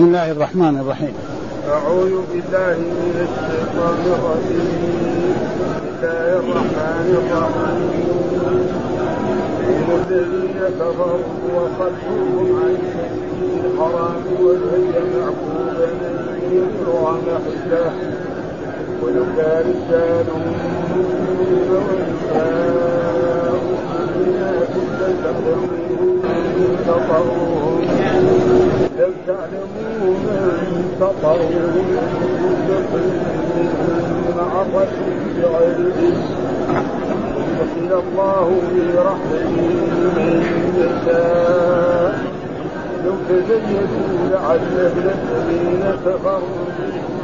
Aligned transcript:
بسم 0.00 0.08
الله 0.08 0.30
الرحمن 0.32 0.74
الرحيم. 0.80 1.14
أعوذ 1.68 2.14
بالله 2.32 2.76
من 3.00 3.16
الشيطان 3.28 4.00
الرجيم. 4.16 5.36
بسم 5.60 5.84
الله 5.92 6.26
الرحمن 6.40 7.08
الرحيم. 7.20 8.04
الذين 10.00 10.58
كفروا 10.80 11.36
وصدوهم 11.54 12.48
عن 12.60 12.74
المسجد 12.80 13.62
الحرام 13.64 14.24
والهدي 14.44 14.98
معقولا 15.14 15.88
أن 16.08 16.40
يبلغ 16.56 17.04
محله 17.26 17.92
ولولا 19.02 19.52
رجال 19.68 20.26
مؤمنون 20.46 21.68
ونساء 21.72 23.54
مؤمنات 23.70 24.72
لتعلمون 25.00 26.19
أن 26.60 26.76
تطروهم 26.86 27.80
لم 28.98 29.12
تعلموا 29.26 30.14
من 30.24 30.96
تطروهم 31.00 31.98
مع 34.36 34.62
الرجل 34.62 35.10
بغير 35.36 35.78
علم 35.96 36.14
يدخل 37.60 38.02
الله 38.08 38.46
في 38.70 38.82
رحمته 38.98 39.56
من 40.16 40.32
يشاء 40.78 42.12
لو 43.04 43.14
تزيدوا 43.28 44.12
لعذبنا 44.30 45.14
الذين 45.22 45.84
كفروا 46.06 46.66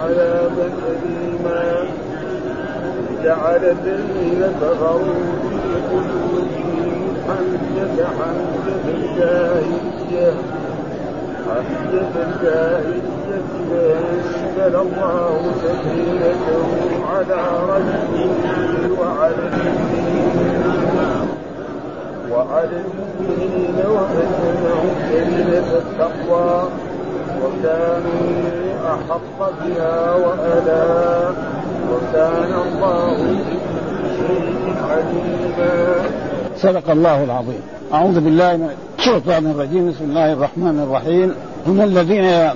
عذابا 0.05 0.68
أليما 0.88 1.62
جعل 3.24 3.64
الذين 3.64 4.42
كفروا 4.60 5.20
في 5.42 5.72
قلوبهم 5.91 6.66
حمية 7.28 8.06
حمية 8.18 8.94
الجاهلية 8.94 10.32
حمية 11.46 12.12
الجاهلية 12.26 13.36
فأنزل 13.70 14.74
الله 14.76 15.40
سكينته 15.62 16.68
على 17.12 17.41
رجله 17.68 19.00
وعلى 19.00 19.34
المؤمنين 19.34 21.28
وعلى 22.33 22.77
المؤمنين 22.83 23.77
التقوى 25.77 26.68
وكانوا 27.42 28.33
أحق 28.86 29.38
بها 29.64 30.14
وألا 30.14 31.30
وكان 31.92 32.52
الله 32.66 33.16
بكل 33.16 34.08
شيء 34.16 34.74
عليما 34.90 35.86
صدق 36.58 36.90
الله 36.90 37.24
العظيم. 37.24 37.60
أعوذ 37.92 38.20
بالله 38.20 38.56
من 38.56 38.70
الشيطان 38.98 39.46
الرجيم. 39.46 39.90
بسم 39.90 40.04
الله 40.04 40.32
الرحمن 40.32 40.80
الرحيم. 40.80 41.34
هم 41.66 41.80
الذين 41.80 42.50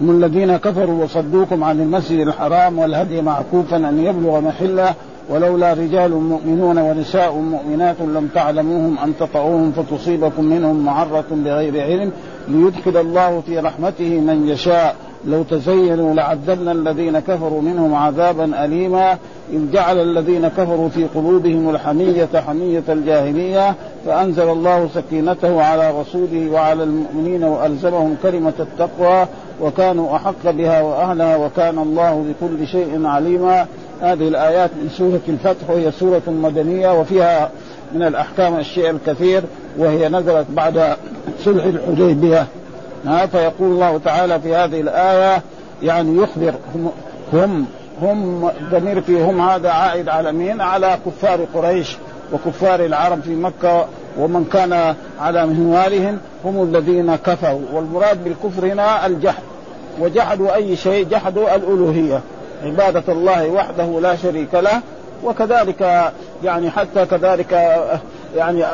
هم 0.00 0.10
الذين 0.10 0.56
كفروا 0.56 1.04
وصدوكم 1.04 1.64
عن 1.64 1.80
المسجد 1.80 2.26
الحرام 2.26 2.78
والهدي 2.78 3.22
معكوفا 3.22 3.76
أن 3.76 3.98
يبلغ 3.98 4.40
محلة 4.40 4.94
ولولا 5.30 5.72
رجال 5.72 6.10
مؤمنون 6.10 6.78
ونساء 6.78 7.34
مؤمنات 7.34 7.96
لم 8.00 8.28
تعلموهم 8.34 8.98
أن 8.98 9.12
تطعوهم 9.20 9.72
فتصيبكم 9.72 10.44
منهم 10.44 10.84
معرة 10.84 11.24
بغير 11.30 11.82
علم 11.82 12.12
ليدخل 12.48 12.96
الله 12.96 13.42
في 13.46 13.58
رحمته 13.58 14.20
من 14.20 14.48
يشاء. 14.48 14.96
لو 15.26 15.42
تزينوا 15.42 16.14
لعذبنا 16.14 16.72
الذين 16.72 17.18
كفروا 17.18 17.62
منهم 17.62 17.94
عذابا 17.94 18.64
أليما 18.64 19.18
إذ 19.52 19.70
جعل 19.72 19.98
الذين 19.98 20.48
كفروا 20.48 20.88
في 20.88 21.04
قلوبهم 21.04 21.70
الحمية 21.70 22.28
حمية 22.46 22.82
الجاهلية 22.88 23.74
فأنزل 24.06 24.48
الله 24.48 24.88
سكينته 24.94 25.62
على 25.62 26.00
رسوله 26.00 26.50
وعلى 26.52 26.82
المؤمنين 26.82 27.44
وألزمهم 27.44 28.16
كلمة 28.22 28.52
التقوى 28.60 29.26
وكانوا 29.60 30.16
أحق 30.16 30.50
بها 30.50 30.82
وأهلها 30.82 31.36
وكان 31.36 31.78
الله 31.78 32.24
بكل 32.28 32.66
شيء 32.66 33.06
عليما. 33.06 33.66
هذه 34.00 34.28
الآيات 34.28 34.70
من 34.82 34.88
سورة 34.88 35.20
الفتح 35.28 35.70
وهي 35.70 35.92
سورة 35.92 36.22
مدنية 36.26 37.00
وفيها 37.00 37.50
من 37.94 38.02
الأحكام 38.02 38.58
الشيء 38.58 38.90
الكثير 38.90 39.42
وهي 39.78 40.08
نزلت 40.08 40.46
بعد 40.50 40.96
صلح 41.44 41.64
الحديبية. 41.64 42.46
فيقول 43.04 43.72
الله 43.72 43.98
تعالى 44.04 44.40
في 44.40 44.54
هذه 44.54 44.80
الآية 44.80 45.42
يعني 45.82 46.22
يخبر 46.22 46.54
هم 46.74 46.92
هم, 47.32 47.66
هم 48.02 48.50
ضمير 48.70 49.00
فيهم 49.00 49.40
هذا 49.40 49.70
عائد 49.70 50.08
على 50.08 50.32
مين؟ 50.32 50.60
على 50.60 50.98
كفار 51.06 51.46
قريش 51.54 51.96
وكفار 52.32 52.84
العرب 52.84 53.20
في 53.20 53.34
مكة 53.34 53.86
ومن 54.18 54.44
كان 54.52 54.94
على 55.20 55.46
منوالهم 55.46 56.18
هم 56.44 56.62
الذين 56.62 57.16
كفروا. 57.16 57.60
والمراد 57.72 58.24
بالكفر 58.24 58.66
هنا 58.66 59.06
الجحد. 59.06 59.42
وجحدوا 60.00 60.54
أي 60.54 60.76
شيء؟ 60.76 61.08
جحدوا 61.08 61.54
الألوهية. 61.54 62.20
عبادة 62.64 63.12
الله 63.12 63.48
وحده 63.48 64.00
لا 64.00 64.16
شريك 64.16 64.54
له 64.54 64.80
وكذلك 65.24 66.10
يعني 66.44 66.70
حتى 66.70 67.06
كذلك 67.06 67.52
يعني 68.36 68.64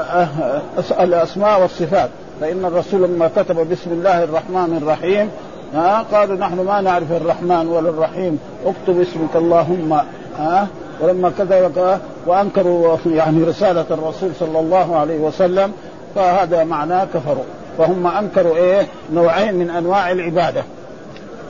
الأسماء 1.00 1.62
والصفات. 1.62 2.10
فإن 2.40 2.64
الرسول 2.64 3.02
لما 3.02 3.30
كتب 3.36 3.70
بسم 3.70 3.92
الله 3.92 4.24
الرحمن 4.24 4.76
الرحيم 4.82 5.30
ها 5.74 6.02
قالوا 6.12 6.36
نحن 6.36 6.60
ما 6.60 6.80
نعرف 6.80 7.12
الرحمن 7.12 7.68
ولا 7.68 7.88
الرحيم 7.88 8.38
اكتب 8.66 9.00
اسمك 9.00 9.36
اللهم 9.36 10.00
ها 10.38 10.66
ولما 11.00 11.32
كذا 11.38 12.00
وأنكروا 12.26 12.96
يعني 13.06 13.44
رسالة 13.44 13.84
الرسول 13.90 14.30
صلى 14.40 14.60
الله 14.60 14.96
عليه 14.96 15.18
وسلم 15.18 15.72
فهذا 16.14 16.64
معناه 16.64 17.04
كفروا. 17.04 17.44
فهم 17.78 18.06
أنكروا 18.06 18.56
إيه؟ 18.56 18.86
نوعين 19.12 19.54
من 19.54 19.70
أنواع 19.70 20.10
العبادة. 20.10 20.64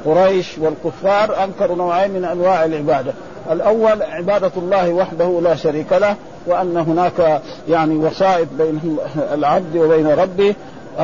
قريش 0.05 0.59
والكفار 0.59 1.45
أنكروا 1.45 1.77
نوعين 1.77 2.11
من 2.11 2.25
أنواع 2.25 2.65
العبادة. 2.65 3.13
الأول 3.53 4.03
عبادة 4.03 4.53
الله 4.57 4.91
وحده 4.91 5.41
لا 5.43 5.55
شريك 5.55 5.93
له 5.93 6.17
وأن 6.47 6.77
هناك 6.77 7.43
يعني 7.69 7.97
وسائط 7.97 8.49
بين 8.59 8.97
العبد 9.33 9.77
وبين 9.77 10.07
ربه 10.07 10.55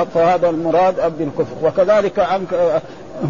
فهذا 0.04 0.50
المراد 0.50 1.18
بالكفر 1.18 1.54
وكذلك 1.62 2.26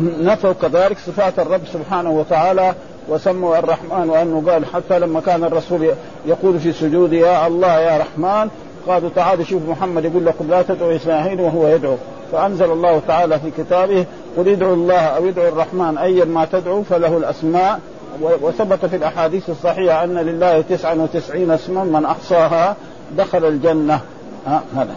نفوا 0.01 0.53
كذلك 0.53 0.99
صفات 0.99 1.39
الرب 1.39 1.61
سبحانه 1.73 2.11
وتعالى 2.11 2.75
وسموا 3.09 3.59
الرحمن 3.59 4.11
وأنه 4.11 4.51
قال 4.51 4.67
حتى 4.67 4.99
لما 4.99 5.21
كان 5.21 5.45
الرسول 5.45 5.91
يقول 6.27 6.59
في 6.59 6.73
سجود 6.73 7.13
يا 7.13 7.47
الله 7.47 7.81
يا 7.81 7.99
رحمن. 7.99 8.51
قالوا 8.87 9.11
تعالوا 9.15 9.45
شوف 9.45 9.63
محمد 9.69 10.05
يقول 10.05 10.27
لكم 10.27 10.51
لا 10.51 10.63
تدعوا 10.63 10.97
اسماعيل 10.97 11.41
وهو 11.41 11.69
يدعو. 11.69 11.97
فأنزل 12.33 12.73
الله 12.73 13.03
تعالى 13.09 13.39
في 13.39 13.51
كتابه 13.51 14.05
قل 14.37 14.49
ادعوا 14.49 14.75
الله 14.75 15.01
أو 15.01 15.29
ادعوا 15.29 15.49
الرحمن 15.49 15.99
ايا 15.99 16.25
ما 16.25 16.45
تدعوا 16.45 16.83
فله 16.83 17.17
الأسماء. 17.17 17.81
وثبت 18.21 18.87
في 18.87 18.97
الأحاديث 18.97 19.51
الصحيحة 19.51 20.05
أن 20.05 20.19
لله 20.19 20.61
تسعا 20.61 20.95
وتسعين 20.95 21.51
اسما 21.51 21.85
من 21.85 22.05
أحصاها 22.05 22.77
دخل 23.17 23.45
الجنة. 23.45 24.01
ها 24.47 24.63
هذا. 24.77 24.95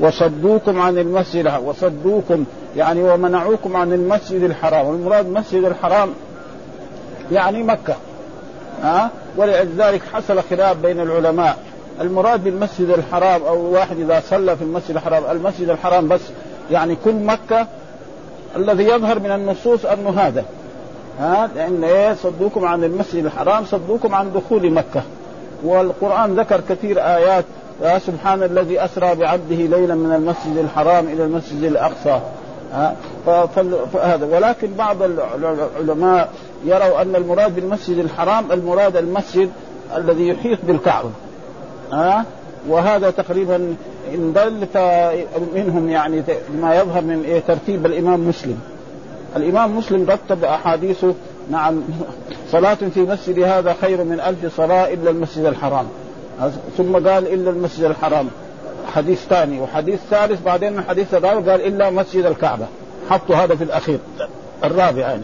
وصدوكم 0.00 0.80
عن 0.80 0.98
المسجد 0.98 1.52
وصدوكم 1.64 2.44
يعني 2.76 3.02
ومنعوكم 3.02 3.76
عن 3.76 3.92
المسجد 3.92 4.42
الحرام. 4.42 4.86
والمراد 4.86 5.26
المسجد 5.26 5.64
الحرام 5.64 6.08
يعني 7.32 7.62
مكة. 7.62 7.96
ها؟ 8.82 9.10
ولذلك 9.36 10.02
حصل 10.12 10.42
خلاف 10.42 10.76
بين 10.76 11.00
العلماء. 11.00 11.58
المراد 12.00 12.44
بالمسجد 12.44 12.88
الحرام 12.90 13.42
أو 13.42 13.72
واحد 13.72 14.00
إذا 14.00 14.22
صلى 14.30 14.56
في 14.56 14.62
المسجد 14.62 14.90
الحرام 14.90 15.22
المسجد 15.30 15.68
الحرام 15.68 16.08
بس 16.08 16.20
يعني 16.70 16.96
كل 17.04 17.14
مكة 17.14 17.66
الذي 18.56 18.84
يظهر 18.84 19.18
من 19.18 19.30
النصوص 19.30 19.86
أنه 19.86 20.10
هذا. 20.10 20.44
ها؟ 21.20 21.50
لأن 21.56 21.84
إيه؟ 21.84 22.14
صدوكم 22.14 22.64
عن 22.64 22.84
المسجد 22.84 23.24
الحرام 23.24 23.64
صدوكم 23.64 24.14
عن 24.14 24.32
دخول 24.32 24.70
مكة. 24.70 25.02
والقرآن 25.64 26.40
ذكر 26.40 26.60
كثير 26.68 27.00
آيات 27.00 27.44
سبحان 27.98 28.42
الذي 28.42 28.84
أسرى 28.84 29.14
بعبده 29.14 29.56
ليلا 29.56 29.94
من 29.94 30.12
المسجد 30.12 30.56
الحرام 30.56 31.08
إلى 31.08 31.24
المسجد 31.24 31.62
الأقصى. 31.62 32.20
فهذا 33.92 34.26
ولكن 34.32 34.74
بعض 34.74 34.96
العلماء 35.02 36.28
يروا 36.64 37.02
أن 37.02 37.16
المراد 37.16 37.54
بالمسجد 37.54 37.98
الحرام 37.98 38.52
المراد 38.52 38.96
المسجد 38.96 39.50
الذي 39.96 40.28
يحيط 40.28 40.58
بالكعبة. 40.62 41.10
ها؟ 41.92 42.24
وهذا 42.68 43.10
تقريبا 43.10 43.76
إن 44.14 44.32
دل 44.32 44.66
منهم 45.54 45.88
يعني 45.88 46.22
ما 46.62 46.74
يظهر 46.74 47.02
من 47.02 47.22
إيه 47.24 47.40
ترتيب 47.40 47.86
الإمام 47.86 48.28
مسلم. 48.28 48.60
الإمام 49.36 49.76
مسلم 49.76 50.10
رتب 50.10 50.44
أحاديثه 50.44 51.14
نعم 51.50 51.82
صلاة 52.52 52.78
في 52.94 53.00
مسجد 53.00 53.38
هذا 53.38 53.76
خير 53.80 54.04
من 54.04 54.20
ألف 54.20 54.56
صلاة 54.56 54.92
إلا 54.92 55.10
المسجد 55.10 55.44
الحرام. 55.44 55.86
ثم 56.76 56.92
قال 56.92 57.32
إلا 57.32 57.50
المسجد 57.50 57.84
الحرام. 57.84 58.28
حديث 58.94 59.26
ثاني 59.26 59.60
وحديث 59.60 60.00
ثالث 60.10 60.42
بعدين 60.42 60.78
الحديث 60.78 61.14
الرابع 61.14 61.52
قال 61.52 61.66
إلا 61.66 61.90
مسجد 61.90 62.24
الكعبة. 62.24 62.66
حطوا 63.10 63.36
هذا 63.36 63.54
في 63.54 63.64
الأخير 63.64 63.98
الرابع 64.64 65.00
يعني. 65.00 65.22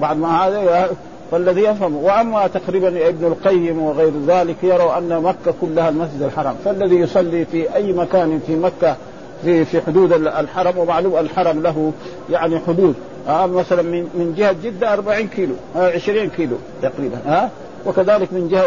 بعد 0.00 0.16
ما 0.16 0.46
هذا 0.46 0.90
فالذي 1.30 1.60
يفهم 1.60 1.96
وأما 1.96 2.46
تقريبا 2.46 3.08
ابن 3.08 3.26
القيم 3.26 3.82
وغير 3.82 4.12
ذلك 4.26 4.56
يروا 4.62 4.98
أن 4.98 5.22
مكة 5.22 5.54
كلها 5.60 5.88
المسجد 5.88 6.22
الحرام. 6.22 6.56
فالذي 6.64 6.96
يصلي 6.96 7.44
في 7.44 7.74
أي 7.74 7.92
مكان 7.92 8.40
في 8.46 8.56
مكة 8.56 8.96
في 9.44 9.64
في 9.64 9.80
حدود 9.80 10.12
الحرم 10.12 10.78
ومعلوم 10.78 11.18
الحرم 11.18 11.62
له 11.62 11.92
يعني 12.30 12.58
حدود. 12.58 12.94
آه 13.28 13.46
مثلا 13.46 13.82
من 13.82 14.02
من 14.14 14.34
جهة 14.38 14.56
جدة 14.64 14.92
40 14.92 15.28
كيلو 15.28 15.54
آه 15.76 15.90
20 15.90 16.28
كيلو 16.28 16.56
تقريبا 16.82 17.18
ها 17.26 17.44
آه. 17.44 17.48
وكذلك 17.86 18.32
من 18.32 18.48
جهة 18.48 18.62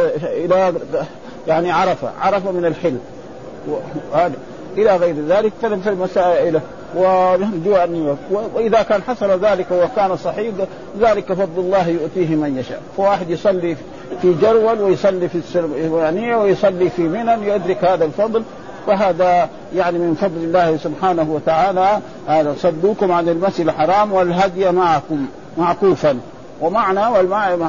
إلى 0.45 0.74
يعني 1.48 1.72
عرفة 1.72 2.12
عرفة 2.22 2.52
من 2.52 2.66
الحل 2.66 2.98
وهذا 3.68 4.34
إلى 4.78 4.96
غير 4.96 5.16
ذلك 5.28 5.52
في 5.62 5.90
المسائل 5.90 6.60
ونرجو 6.96 7.76
ان 7.76 8.18
وإذا 8.32 8.82
كان 8.82 9.02
حصل 9.02 9.46
ذلك 9.46 9.66
وكان 9.72 10.18
صحيح 10.18 10.54
ذلك 11.00 11.34
فضل 11.34 11.62
الله 11.62 11.88
يؤتيه 11.88 12.36
من 12.36 12.58
يشاء. 12.58 12.82
فواحد 12.98 13.30
يصلي 13.30 13.76
في 14.22 14.34
جرول 14.42 14.82
ويصلي 14.82 15.30
في 15.30 15.38
السلمانية 15.38 16.36
ويصلي 16.36 16.90
في 16.90 17.02
منى 17.02 17.48
يدرك 17.48 17.84
هذا 17.84 18.06
الفضل. 18.06 18.44
فهذا 18.88 19.50
يعني 19.76 20.00
من 20.00 20.16
فضل 20.16 20.44
الله 20.44 20.78
سبحانه 20.78 21.32
وتعالى. 21.32 22.00
هذا 22.28 22.56
صدوكم 22.58 23.12
عن 23.12 23.30
المسجد 23.30 23.68
الحرام 23.68 24.14
والهدي 24.14 24.72
معكم 24.72 25.26
معكوفا. 25.58 26.20
ومعنى 26.62 27.08
والمعنى 27.08 27.66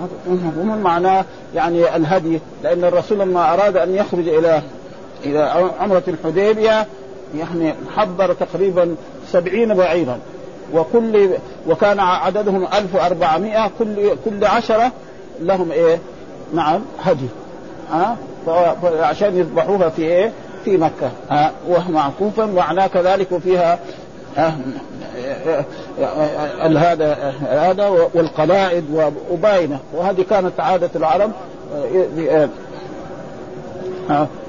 معنى 0.82 1.24
يعني 1.54 1.96
الهدي 1.96 2.40
لأن 2.62 2.84
الرسول 2.84 3.18
لما 3.18 3.54
أراد 3.54 3.76
أن 3.76 3.94
يخرج 3.94 4.28
إلى 4.28 4.62
إلى 5.24 5.70
عمرة 5.80 6.02
الحديبية 6.08 6.86
يعني 7.38 7.74
حضر 7.96 8.32
تقريبا 8.32 8.94
سبعين 9.32 9.74
بعيرا 9.74 10.18
وكل 10.74 11.30
وكان 11.68 12.00
عددهم 12.00 12.66
1400 12.74 13.70
كل 13.78 14.10
كل 14.24 14.44
عشرة 14.44 14.92
لهم 15.40 15.72
إيه؟ 15.72 15.98
نعم 16.54 16.80
هدي 17.02 17.28
ها 17.90 18.16
أه؟ 18.48 18.76
عشان 19.02 19.36
يذبحوها 19.36 19.88
في 19.88 20.02
إيه؟ 20.02 20.32
في 20.64 20.76
مكة 20.76 21.10
ها 21.30 21.52
أه؟ 21.70 21.90
معكوفا 21.90 22.46
معناه 22.46 22.86
كذلك 22.86 23.32
وفيها 23.32 23.78
هذا 26.78 27.34
هذا 27.40 27.88
والقلائد 28.14 29.12
وباينه 29.30 29.80
وهذه 29.94 30.24
كانت 30.30 30.60
عادة 30.60 30.90
العرب 30.96 31.30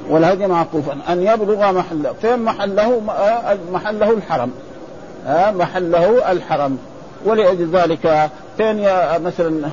والهدي 0.10 0.48
معقوفا 0.48 0.98
أن 1.10 1.24
يبلغ 1.24 1.72
محله 1.72 2.14
فين 2.22 2.40
محله؟ 2.40 3.02
محله 3.72 4.12
الحرم. 4.12 4.52
محله 5.30 6.32
الحرم. 6.32 6.78
ولأجل 7.26 7.70
ذلك 7.72 8.30
فين 8.58 8.88
مثلا 9.24 9.70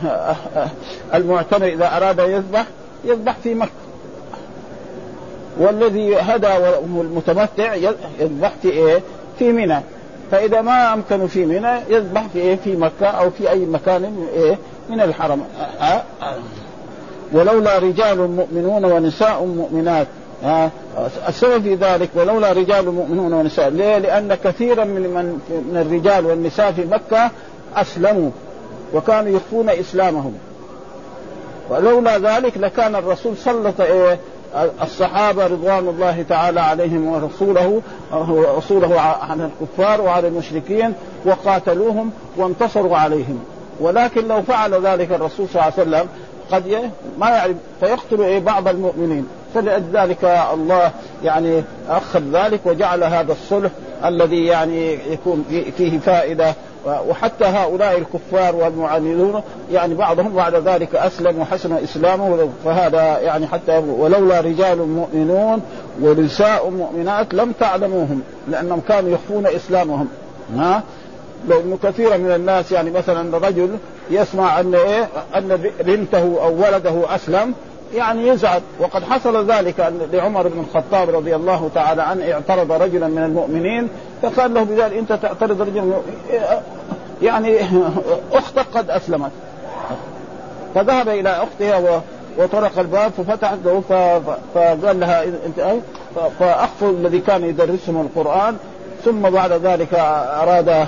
المعتمر 1.14 1.66
إذا 1.66 1.96
أراد 1.96 2.18
يذبح 2.18 2.66
يذبح 3.04 3.36
في 3.42 3.54
مكة. 3.54 3.70
والذي 5.58 6.16
هدى 6.16 6.52
والمتمتع 6.94 7.74
يذبح 8.20 8.52
في 8.62 8.70
إيه؟ 8.70 9.00
في 9.38 9.52
منى. 9.52 9.80
فإذا 10.30 10.60
ما 10.60 10.92
امكنه 10.94 11.26
في 11.26 11.44
منى 11.44 11.80
يذبح 11.88 12.26
في 12.32 12.38
إيه؟ 12.38 12.56
في 12.56 12.76
مكة 12.76 13.06
أو 13.06 13.30
في 13.30 13.50
أي 13.50 13.66
مكان 13.66 14.26
إيه؟ 14.34 14.58
من 14.90 15.00
الحرم 15.00 15.44
أه؟ 15.80 15.84
أه؟ 15.84 16.02
ولولا 17.32 17.78
رجال 17.78 18.30
مؤمنون 18.30 18.84
ونساء 18.84 19.44
مؤمنات 19.44 20.06
ها 20.42 20.70
السبب 21.28 21.62
في 21.62 21.74
ذلك 21.74 22.08
ولولا 22.14 22.52
رجال 22.52 22.90
مؤمنون 22.90 23.32
ونساء 23.32 23.68
ليه؟ 23.68 23.98
لأن 23.98 24.34
كثيرا 24.34 24.84
من 24.84 25.02
من 25.02 25.40
من 25.50 25.76
الرجال 25.76 26.26
والنساء 26.26 26.72
في 26.72 26.84
مكة 26.84 27.30
أسلموا 27.76 28.30
وكانوا 28.94 29.36
يخفون 29.36 29.70
إسلامهم 29.70 30.34
ولولا 31.70 32.18
ذلك 32.18 32.58
لكان 32.58 32.94
الرسول 32.94 33.36
سلط 33.36 33.80
إيه 33.80 34.18
الصحابة 34.82 35.46
رضوان 35.46 35.88
الله 35.88 36.24
تعالى 36.28 36.60
عليهم 36.60 37.06
ورسوله 37.06 37.82
ورسوله 38.12 39.00
عن 39.00 39.40
الكفار 39.40 40.00
وعلى 40.00 40.28
المشركين 40.28 40.92
وقاتلوهم 41.24 42.10
وانتصروا 42.36 42.96
عليهم. 42.96 43.38
ولكن 43.80 44.28
لو 44.28 44.42
فعل 44.42 44.86
ذلك 44.86 45.12
الرسول 45.12 45.48
صلى 45.48 45.62
الله 45.62 45.72
عليه 45.78 45.82
وسلم 45.82 46.08
قد 46.52 46.90
ما 47.18 47.28
يعرف 47.28 47.56
فيقتل 47.80 48.20
إيه 48.20 48.38
بعض 48.38 48.68
المؤمنين. 48.68 49.26
فلذلك 49.54 50.24
الله 50.54 50.90
يعني 51.24 51.62
أخذ 51.88 52.22
ذلك 52.32 52.60
وجعل 52.64 53.04
هذا 53.04 53.32
الصلح 53.32 53.70
الذي 54.04 54.44
يعني 54.46 54.98
يكون 55.12 55.44
فيه 55.76 55.98
فائدة 55.98 56.54
وحتى 56.86 57.44
هؤلاء 57.44 57.98
الكفار 57.98 58.56
والمعاندون 58.56 59.42
يعني 59.72 59.94
بعضهم 59.94 60.34
بعد 60.34 60.54
ذلك 60.54 60.94
أسلم 60.94 61.38
وحسن 61.38 61.72
إسلامه 61.72 62.48
فهذا 62.64 63.18
يعني 63.18 63.46
حتى 63.46 63.78
ولولا 63.78 64.40
رجال 64.40 64.88
مؤمنون 64.88 65.62
ونساء 66.02 66.70
مؤمنات 66.70 67.34
لم 67.34 67.52
تعلموهم 67.52 68.22
لأنهم 68.48 68.80
كانوا 68.88 69.10
يخفون 69.10 69.46
إسلامهم. 69.46 70.08
ها؟ 70.56 70.82
لأنه 71.48 71.78
كثيرا 71.82 72.16
من 72.16 72.30
الناس 72.30 72.72
يعني 72.72 72.90
مثلا 72.90 73.38
رجل 73.38 73.76
يسمع 74.10 74.60
أن 74.60 74.74
إيه؟ 74.74 75.08
أن 75.36 75.72
بنته 75.80 76.38
أو 76.42 76.54
ولده 76.54 77.14
أسلم 77.14 77.54
يعني 77.94 78.28
يزعل. 78.28 78.60
وقد 78.80 79.04
حصل 79.04 79.50
ذلك 79.50 79.92
لعمر 80.12 80.48
بن 80.48 80.60
الخطاب 80.60 81.10
رضي 81.10 81.36
الله 81.36 81.70
تعالى 81.74 82.02
عنه 82.02 82.32
اعترض 82.32 82.72
رجلا 82.72 83.08
من 83.08 83.22
المؤمنين 83.22 83.88
فقال 84.22 84.54
له 84.54 84.62
بذلك 84.62 84.96
أنت 84.96 85.12
تعترض 85.12 85.62
رجلا 85.62 85.92
يعني 87.22 87.58
أختك 88.32 88.66
قد 88.74 88.90
أسلمت. 88.90 89.30
فذهب 90.74 91.08
إلى 91.08 91.42
أختها 91.42 92.02
وطرق 92.38 92.78
الباب 92.78 93.12
ففتحت 93.12 93.58
له 93.64 93.80
فقال 94.54 95.00
لها 95.00 95.24
أنت 95.24 95.74
فأخفوا 96.38 96.90
الذي 96.90 97.18
كان 97.18 97.44
يدرسهم 97.44 98.00
القرآن 98.00 98.56
ثم 99.04 99.20
بعد 99.20 99.52
ذلك 99.52 99.94
أراد 99.94 100.86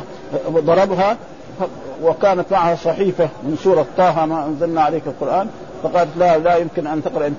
ضربها 0.50 1.16
وكانت 2.02 2.52
معها 2.52 2.76
صحيفة 2.76 3.28
من 3.42 3.56
سورة 3.64 3.86
طه 3.96 4.26
ما 4.26 4.46
أنزلنا 4.46 4.82
عليك 4.82 5.02
القرآن. 5.06 5.48
فقالت 5.82 6.10
لا 6.18 6.38
لا 6.38 6.56
يمكن 6.56 6.86
أن 6.86 7.02
تقرأ 7.02 7.32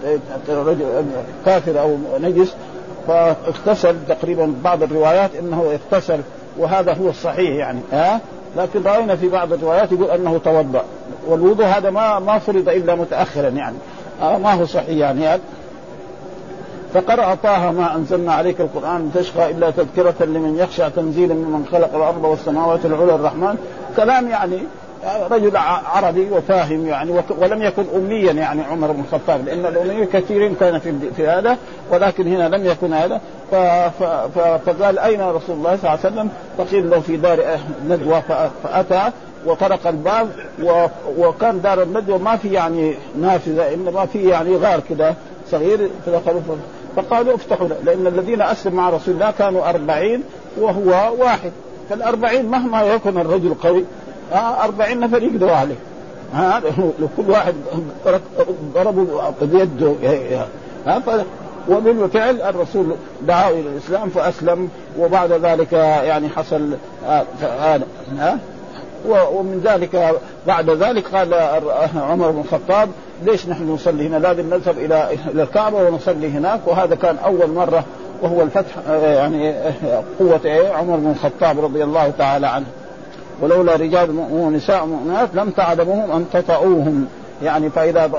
رجل 0.50 1.06
كافر 1.46 1.80
أو 1.80 1.98
نجس. 2.22 2.56
فاغتسل 3.08 3.96
تقريبا 4.10 4.54
بعض 4.64 4.84
الروايات 4.84 5.30
إنه 5.40 5.78
اغتسل 5.92 6.20
وهذا 6.58 6.94
هو 6.94 7.10
الصحيح 7.10 7.50
يعني 7.50 7.80
ها؟ 7.92 8.20
لكن 8.58 8.84
رأينا 8.84 9.16
في 9.16 9.30
بعض 9.30 9.54
الروايات 9.54 9.92
يقول 9.92 10.12
أنه 10.12 10.38
توضأ 10.38 10.84
والوضوء 11.28 11.66
هذا 11.66 11.90
ما 11.90 12.20
ما 12.20 12.40
فرض 12.40 12.70
إلا 12.70 12.96
متاخرا 12.96 13.50
يعني 13.50 13.76
آه 14.22 14.38
ما 14.38 14.54
هو 14.54 14.66
صحيح 14.66 14.98
يعني. 14.98 15.42
فقرأ 16.94 17.36
طه 17.36 17.72
ما 17.72 17.96
أنزلنا 17.96 18.34
عليك 18.34 18.62
القرآن 18.62 19.12
تشقى 19.16 19.52
إلا 19.52 19.70
تذكرة 19.70 20.26
لمن 20.26 20.58
يخشى 20.60 20.90
تنزيلا 20.90 21.34
ممن 21.34 21.66
خلق 21.72 21.96
الأرض 21.96 22.24
والسماوات 22.24 22.86
العلى 22.86 23.16
الرحمن. 23.16 23.58
كلام 23.98 24.28
يعني 24.28 24.58
رجل 25.32 25.58
عربي 25.86 26.28
وفاهم 26.32 26.88
يعني 26.88 27.12
ولم 27.30 27.62
يكن 27.62 27.84
اميا 27.96 28.32
يعني 28.32 28.62
عمر 28.62 28.92
بن 28.92 29.00
الخطاب 29.00 29.46
لأن 29.46 29.66
الامي 29.66 30.06
كثيرين 30.06 30.56
كان 30.56 30.80
في 30.80 30.94
في 31.16 31.28
هذا 31.28 31.58
ولكن 31.92 32.28
هنا 32.28 32.56
لم 32.56 32.66
يكن 32.66 32.94
هذا. 32.94 33.22
فقال 34.66 35.00
أين 35.00 35.22
رسول 35.22 35.56
الله 35.56 35.76
صلى 35.76 35.90
الله 35.90 35.90
عليه 35.90 36.00
وسلم؟ 36.00 36.30
فقيل 36.58 36.90
له 36.90 37.00
في 37.00 37.18
دار 37.18 37.60
ندوه 37.90 38.50
فأتى 38.64 39.12
وطرق 39.46 39.88
الباب 39.88 40.30
وكان 41.18 41.62
دار 41.62 41.84
الندوة 41.84 42.18
ما 42.18 42.36
في 42.36 42.54
يعني 42.54 42.96
نافذة 43.22 43.74
إنما 43.74 44.06
في 44.06 44.30
يعني 44.30 44.56
غار 44.56 44.82
كده 44.90 45.14
صغير 45.52 45.90
فدخلوا 46.06 46.42
فقالوا 46.96 47.36
افتحوا 47.36 47.68
لأن 47.84 48.08
الذين 48.08 48.42
أسلموا 48.42 48.78
مع 48.78 48.90
رسول 48.90 49.14
الله 49.14 49.32
كانوا 49.32 49.70
أربعين 49.70 50.24
وهو 50.58 51.14
واحد. 51.20 51.52
فالأربعين 51.90 52.46
مهما 52.46 52.84
يكن 52.84 53.18
الرجل 53.18 53.54
قوي 53.54 53.86
آه 54.34 54.64
أربعين 54.64 55.00
نفر 55.00 55.24
يقدروا 55.24 55.56
عليه. 55.56 55.76
ها 56.34 56.62
لو 57.00 57.08
كل 57.18 57.30
واحد 57.32 57.54
ضربوا 58.74 59.22
بيده 59.42 59.94
ها 60.86 61.02
وبالفعل 61.70 62.42
الرسول 62.42 62.96
دعاه 63.22 63.50
إلى 63.50 63.70
الإسلام 63.70 64.10
فأسلم 64.10 64.70
وبعد 65.00 65.32
ذلك 65.32 65.74
يعني 65.74 66.30
حصل 66.30 66.70
هذا 67.42 67.86
ها 68.18 68.40
ومن 69.08 69.62
ذلك 69.66 70.16
بعد 70.48 70.70
ذلك 70.70 71.16
قال 71.16 71.34
عمر 71.96 72.32
بن 72.32 72.40
الخطاب 72.40 72.90
ليش 73.24 73.48
نحن 73.48 73.70
نصلي 73.70 74.08
هنا؟ 74.08 74.18
لازم 74.18 74.54
نذهب 74.54 74.78
إلى 74.78 75.10
إلى 75.32 75.44
الكعبة 75.44 75.78
ونصلي 75.78 76.28
هناك 76.28 76.60
وهذا 76.66 76.96
كان 76.96 77.18
أول 77.18 77.52
مرة 77.52 77.84
وهو 78.22 78.42
الفتح 78.42 78.72
يعني 78.90 79.54
قوة 80.20 80.72
عمر 80.76 80.98
بن 80.98 81.12
الخطاب 81.12 81.60
رضي 81.66 81.84
الله 81.84 82.12
تعالى 82.18 82.48
عنه. 82.48 82.66
ولولا 83.42 83.76
رجال 83.76 84.10
ونساء 84.32 84.86
مؤمنات 84.86 85.30
لم 85.34 85.50
تعلموهم 85.50 86.12
ان 86.12 86.26
تطؤوهم. 86.34 87.08
يعني 87.44 87.70
فإذا 87.70 88.12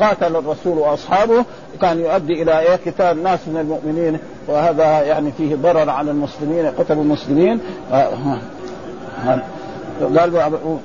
قاتل 0.00 0.36
الرسول 0.36 0.78
وأصحابه 0.78 1.44
كان 1.80 1.98
يؤدي 1.98 2.42
إلى 2.42 2.60
إيه؟ 2.60 2.76
قتال 2.86 3.22
ناس 3.22 3.40
من 3.46 3.56
المؤمنين. 3.60 4.18
وهذا 4.48 5.02
يعني 5.02 5.32
فيه 5.38 5.54
ضرر 5.54 5.90
على 5.90 6.10
المسلمين 6.10 6.66
قتلوا 6.66 7.02
المسلمين. 7.02 7.60
قال 10.18 10.36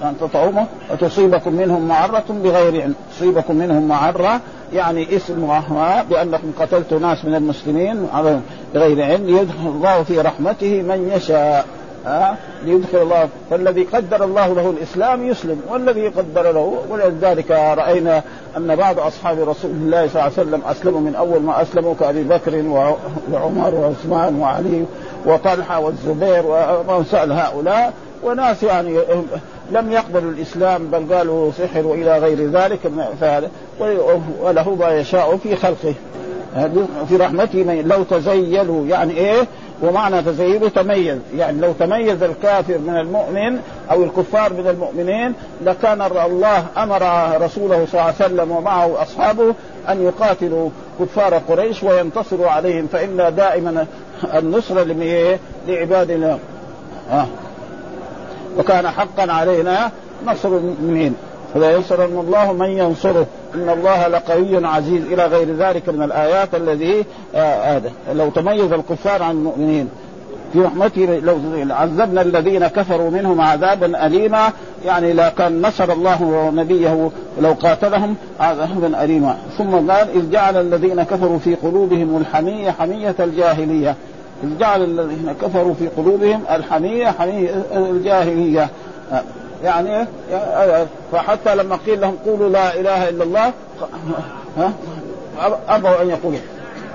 أن 0.04 0.16
تطعوهم 0.22 0.66
وتصيبكم 0.92 1.54
منهم 1.54 1.88
معرة 1.88 2.25
بغير 2.30 2.82
علم. 2.82 2.96
تصيبكم 3.16 3.56
منهم 3.56 3.88
معرة 3.88 4.42
يعني 4.74 5.16
اسم 5.16 5.62
بأنكم 6.10 6.51
قتلتم 6.60 7.01
ناس 7.01 7.25
من 7.25 7.36
المسلمين 7.36 8.08
على 8.13 8.39
غير 8.75 9.04
علم. 9.04 9.30
يدخل 9.30 9.68
الله 9.68 10.04
في 10.04 10.22
رحمته 10.22 10.82
من 10.82 11.12
يشاء. 11.16 11.66
ها 12.08 12.38
ليدخل 12.66 12.98
الله. 12.98 13.30
فالذي 13.50 13.84
قدر 13.84 14.24
الله 14.24 14.54
له 14.54 14.70
الإسلام 14.70 15.28
يسلم 15.28 15.62
والذي 15.70 16.08
قدر 16.08 16.52
له 16.52 16.74
ولذلك 16.90 17.52
رأينا 17.52 18.24
أن 18.58 18.76
بعض 18.76 19.00
أصحاب 19.00 19.40
رسول 19.40 19.72
الله 19.72 20.08
صلى 20.08 20.22
الله 20.22 20.22
عليه 20.22 20.32
وسلم 20.34 20.62
أسلموا 20.66 21.00
من 21.00 21.16
أول 21.16 21.42
ما 21.42 21.62
أسلموا 21.62 21.94
كأبي 22.00 22.24
بكر 22.24 22.56
وعمر 23.32 23.76
وعثمان 23.76 24.40
وعلي 24.40 24.86
وطلحة 25.26 25.80
والزبير 25.80 26.46
وامثال 26.88 27.32
هؤلاء 27.32 27.94
وناس 28.24 28.64
يعني 28.64 29.00
لم 29.72 29.92
يقبلوا 29.92 30.32
الإسلام 30.32 30.88
بل 30.88 31.16
قالوا 31.16 31.52
سحر 31.52 31.88
والى 31.88 32.20
غير 32.20 32.50
ذلك 32.52 32.80
وله 34.42 34.76
ما 34.80 34.90
يشاء 34.90 35.38
في 35.38 35.56
خلقه. 35.56 35.94
في 37.10 37.16
رحمته 37.16 37.82
لو 37.86 38.04
تزيلوا 38.04 38.88
يعني 38.88 39.14
إيه؟ 39.14 39.48
ومعنى 39.82 40.22
تزيله 40.22 40.70
تميز. 40.70 41.18
يعني 41.36 41.62
لو 41.62 41.74
تميز 41.80 42.24
الكافر 42.24 42.78
من 42.78 42.98
المؤمن 42.98 43.60
أو 43.92 44.04
الكفار 44.04 44.54
من 44.54 44.68
المؤمنين 44.68 45.34
لكان 45.66 46.02
الله 46.02 46.66
أمر 46.78 47.02
رسوله 47.42 47.86
صلى 47.86 47.94
الله 47.94 48.04
عليه 48.04 48.16
وسلم 48.16 48.52
ومعه 48.52 49.02
أصحابه 49.02 49.54
أن 49.90 50.02
يقاتلوا 50.02 50.70
كفار 51.00 51.34
قريش 51.34 51.84
وينتصروا 51.84 52.50
عليهم 52.50 52.88
فإن 52.88 53.34
دائما 53.38 53.86
النصره 54.36 54.84
لعباد 55.68 56.12
الله 56.12 56.40
آه. 57.12 57.28
وكان 58.58 58.90
حقا 58.90 59.32
علينا 59.32 59.92
نصر 60.26 60.50
المؤمنين. 60.50 61.16
فلا 61.54 61.72
ينصرن 61.72 62.20
الله 62.20 62.54
من 62.54 62.70
ينصره. 62.70 63.26
أن 63.56 63.70
الله 63.70 64.08
لقوي 64.08 64.66
عزيز 64.66 65.01
إلى 65.12 65.25
غير 65.25 65.56
ذلك 65.56 65.89
من 65.89 66.04
الآيات 66.04 66.56
الذي 66.56 67.06
آه 67.36 67.82
لو 68.13 68.30
تميز 68.30 68.72
الكفار 68.72 69.24
عن 69.24 69.32
المؤمنين 69.32 69.89
في 70.54 70.60
رحمته 70.60 71.20
لو 71.24 71.39
عذبنا 71.70 72.22
الذين 72.22 72.68
كفروا 72.68 73.10
منهم 73.10 73.42
عذابا 73.42 74.06
اليما 74.06 74.51
يعني 74.86 75.13
لا 75.13 75.30
كان 75.30 75.62
نصر 75.62 75.92
الله 75.92 76.51
نبيه 76.56 77.10
لو 77.42 77.51
قاتلهم 77.54 78.16
عذابا 78.39 79.04
اليما. 79.04 79.38
ثم 79.58 79.72
قال 79.72 80.08
إذ 80.16 80.32
جعل 80.32 80.58
الذين 80.58 81.04
كفروا 81.04 81.39
في 81.39 81.56
قلوبهم 81.56 82.18
الحمية 82.18 82.72
حمية 82.72 83.16
الجاهلية. 83.20 83.96
إذ 84.44 84.58
جعل 84.60 84.84
الذين 84.84 85.34
كفروا 85.42 85.74
في 85.74 85.88
قلوبهم 85.88 86.42
الحمية 86.51 87.08
حمية 87.08 87.63
الجاهلية. 87.75 88.70
يعني 89.64 90.08
فحتى 91.12 91.56
لما 91.56 91.76
قيل 91.86 92.02
لهم 92.02 92.18
قولوا 92.26 92.50
لا 92.50 92.80
إله 92.80 93.10
إلا 93.10 93.24
الله 93.24 93.54
ها؟ 94.58 94.74
ابوا 95.70 96.02
أن 96.02 96.10
يقولوا 96.10 96.40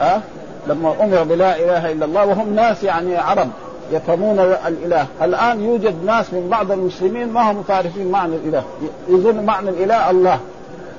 ها؟ 0.00 0.20
لما 0.66 0.94
أمر 1.00 1.22
بلا 1.22 1.56
إله 1.56 1.92
إلا 1.92 2.04
الله 2.04 2.26
وهم 2.26 2.54
ناس 2.54 2.84
يعني 2.84 3.16
عرب 3.16 3.48
يفهمون 3.92 4.38
الإله، 4.66 5.06
الآن 5.22 5.64
يوجد 5.64 6.04
ناس 6.04 6.32
من 6.32 6.48
بعض 6.50 6.72
المسلمين 6.72 7.28
ما 7.28 7.50
هم 7.50 7.64
عارفين 7.68 8.10
معنى 8.10 8.36
الإله، 8.36 8.64
يظن 9.08 9.44
معنى 9.44 9.70
الإله 9.70 10.10
الله 10.10 10.38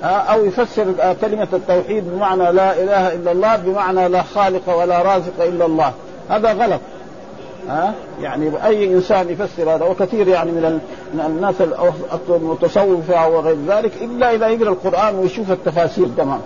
أو 0.03 0.45
يفسر 0.45 0.93
كلمة 1.21 1.47
التوحيد 1.53 2.03
بمعنى 2.09 2.51
لا 2.51 2.83
إله 2.83 3.13
إلا 3.13 3.31
الله 3.31 3.55
بمعنى 3.55 4.07
لا 4.07 4.21
خالق 4.21 4.77
ولا 4.77 5.01
رازق 5.01 5.43
إلا 5.43 5.65
الله، 5.65 5.91
هذا 6.29 6.53
غلط. 6.53 6.81
ها؟ 7.69 7.93
يعني 8.21 8.51
أي 8.65 8.93
إنسان 8.93 9.29
يفسر 9.29 9.75
هذا 9.75 9.85
وكثير 9.85 10.27
يعني 10.27 10.51
من 10.51 10.79
الناس 11.25 11.55
المتصوفة 12.29 13.27
وغير 13.27 13.57
ذلك 13.67 13.91
إلا 14.01 14.35
إذا 14.35 14.47
يقرأ 14.47 14.69
القرآن 14.69 15.15
ويشوف 15.15 15.51
التفاسير 15.51 16.07
تمام. 16.17 16.39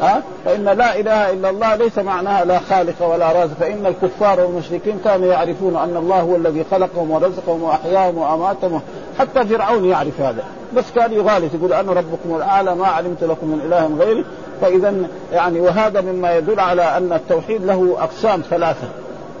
ها؟ 0.00 0.22
فإن 0.44 0.64
لا 0.64 1.00
إله 1.00 1.30
إلا 1.30 1.50
الله 1.50 1.74
ليس 1.74 1.98
معناها 1.98 2.44
لا 2.44 2.58
خالق 2.58 3.02
ولا 3.06 3.32
رازق 3.32 3.54
فإن 3.60 3.86
الكفار 3.86 4.40
والمشركين 4.40 4.98
كانوا 5.04 5.26
يعرفون 5.26 5.76
أن 5.76 5.96
الله 5.96 6.20
هو 6.20 6.36
الذي 6.36 6.64
خلقهم 6.70 7.10
ورزقهم 7.10 7.62
وأحياهم 7.62 8.18
وأماتهم 8.18 8.80
حتى 9.18 9.44
فرعون 9.44 9.84
يعرف 9.84 10.20
هذا. 10.20 10.44
بس 10.76 10.84
كان 10.94 11.12
يغالط 11.12 11.54
يقول 11.54 11.72
أنا 11.72 11.92
ربكم 11.92 12.36
الأعلى 12.36 12.74
ما 12.74 12.86
علمت 12.86 13.24
لكم 13.24 13.46
من 13.46 13.60
إله 13.66 14.04
غيري. 14.04 14.24
فاذا 14.60 14.94
يعني 15.32 15.60
وهذا 15.60 16.00
مما 16.00 16.36
يدل 16.36 16.60
على 16.60 16.82
أن 16.96 17.12
التوحيد 17.12 17.64
له 17.64 17.96
أقسام 17.98 18.42
ثلاثة. 18.50 18.88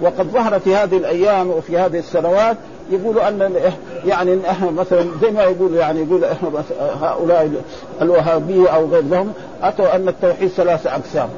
وقد 0.02 0.26
ظهر 0.26 0.58
في 0.58 0.76
هذه 0.76 0.96
الأيام 0.96 1.50
وفي 1.50 1.78
هذه 1.78 1.98
السنوات 1.98 2.56
يقولوا 2.90 3.28
أن 3.28 3.60
يعني 4.06 4.38
مثلا 4.62 5.06
زي 5.22 5.30
ما 5.30 5.42
يقول 5.42 5.74
يعني 5.74 6.02
يقول 6.02 6.24
هؤلاء 7.02 7.50
الوهابية 8.02 8.68
أو 8.68 8.86
غيرهم 8.86 9.32
أتوا 9.62 9.96
أن 9.96 10.08
التوحيد 10.08 10.48
ثلاثة 10.48 10.94
أقسام. 10.94 11.28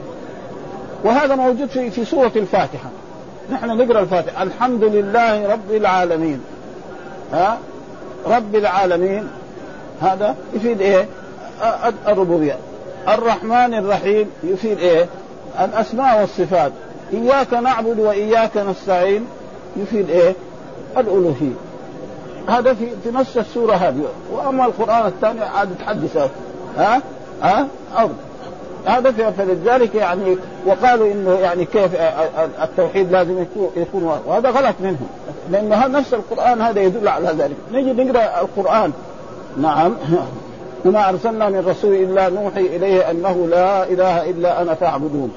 وهذا 1.05 1.35
موجود 1.35 1.69
في 1.69 1.91
في 1.91 2.05
سورة 2.05 2.33
الفاتحة. 2.37 2.91
نحن 3.53 3.67
نقرأ 3.67 4.01
الفاتحة. 4.01 4.43
الحمد 4.43 4.85
لله 4.85 5.53
رب 5.53 5.71
العالمين. 5.71 6.41
ها؟ 7.33 7.59
رب 8.27 8.55
العالمين. 8.55 9.29
هذا 10.01 10.35
يفيد 10.55 10.81
إيه؟ 10.81 11.07
الربوبية. 12.09 12.57
الرحمن 13.09 13.75
الرحيم 13.75 14.31
يفيد 14.45 14.79
إيه؟ 14.79 15.07
الأسماء 15.61 16.21
والصفات. 16.21 16.73
إياك 17.13 17.55
نعبد 17.55 17.99
وإياك 17.99 18.57
نستعين. 18.57 19.27
يفيد 19.77 20.11
إيه؟ 20.11 20.35
الألوهية. 20.97 21.53
هذا 22.49 22.75
في 22.75 22.87
في 23.05 23.11
نص 23.11 23.37
السورة 23.37 23.73
هذه. 23.73 24.03
وأما 24.33 24.65
القرآن 24.65 25.07
الثاني 25.07 25.41
عاد 25.41 25.69
تحدث 25.79 26.17
ها؟ 26.77 27.03
ها؟ 27.43 27.67
أرض. 27.99 28.15
هذا 28.87 29.31
فلذلك 29.31 29.95
يعني 29.95 30.37
وقالوا 30.67 31.13
إنه 31.13 31.31
يعني 31.31 31.65
كيف 31.65 31.91
التوحيد 32.63 33.13
لازم 33.13 33.45
يكون 33.77 34.21
وهذا 34.27 34.51
غلط 34.51 34.75
منهم. 34.81 35.09
لأنه 35.51 35.87
نفس 35.87 36.15
القرآن 36.15 36.61
هذا 36.61 36.81
يدل 36.81 37.09
على 37.09 37.29
ذلك. 37.39 37.57
نجي 37.73 38.05
نقرأ 38.05 38.41
القرآن. 38.41 38.93
نعم. 39.57 39.95
وما 40.85 41.09
أرسلنا 41.09 41.49
من 41.49 41.67
رسول 41.69 41.95
إلا 41.95 42.29
نوحي 42.29 42.61
إليه 42.61 43.11
أنه 43.11 43.47
لا 43.51 43.85
إله 43.85 44.31
إلا 44.31 44.63
أنا 44.63 44.75
فاعبدون. 44.75 45.31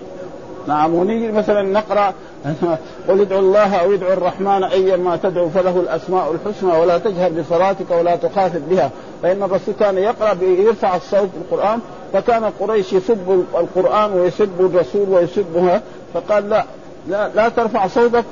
نعم 0.67 0.93
ونيجي 0.93 1.31
مثلا 1.31 1.61
نقرأ 1.61 2.13
قل 3.07 3.21
ادعوا 3.21 3.41
الله 3.41 3.75
أو 3.75 3.93
ادعوا 3.93 4.13
الرحمن 4.13 4.63
ايا 4.63 4.97
ما 4.97 5.15
تدعو 5.15 5.49
فله 5.49 5.79
الأسماء 5.79 6.31
الحسنى 6.31 6.79
ولا 6.79 6.97
تجهر 6.97 7.29
بصلاتك 7.29 7.91
ولا 7.91 8.15
تخافت 8.15 8.61
بها. 8.69 8.89
فإن 9.23 9.43
الرسول 9.43 9.75
كان 9.79 9.97
يقرأ 9.97 10.37
يرفع 10.41 10.95
الصوت 10.95 11.29
بالقرآن 11.35 11.79
فكان 12.13 12.43
قريش 12.59 12.93
يسب 12.93 13.45
القرآن 13.55 14.13
ويسب 14.13 14.49
الرسول 14.59 15.09
ويسبها 15.09 15.81
فقال 16.13 16.49
لا 16.49 16.65
لا, 17.07 17.29
لا 17.35 17.49
ترفع 17.49 17.87
صوتك 17.87 18.25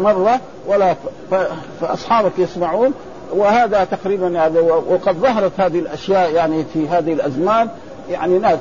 مرة 0.00 0.40
ولا 0.66 0.94
فأصحابك 1.80 2.32
يسمعون. 2.38 2.92
وهذا 3.32 3.84
تقريبا 3.84 4.28
يعني 4.28 4.60
وقد 4.60 5.16
ظهرت 5.16 5.52
هذه 5.58 5.78
الأشياء 5.78 6.32
يعني 6.32 6.64
في 6.72 6.88
هذه 6.88 7.12
الأزمان 7.12 7.68
يعني 8.10 8.38
ناس 8.38 8.58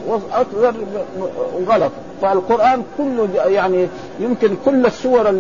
غلط. 1.68 1.92
فالقرآن 2.22 2.84
كله 2.98 3.30
يعني 3.46 3.88
يمكن 4.20 4.56
كل 4.66 4.86
السور 4.86 5.34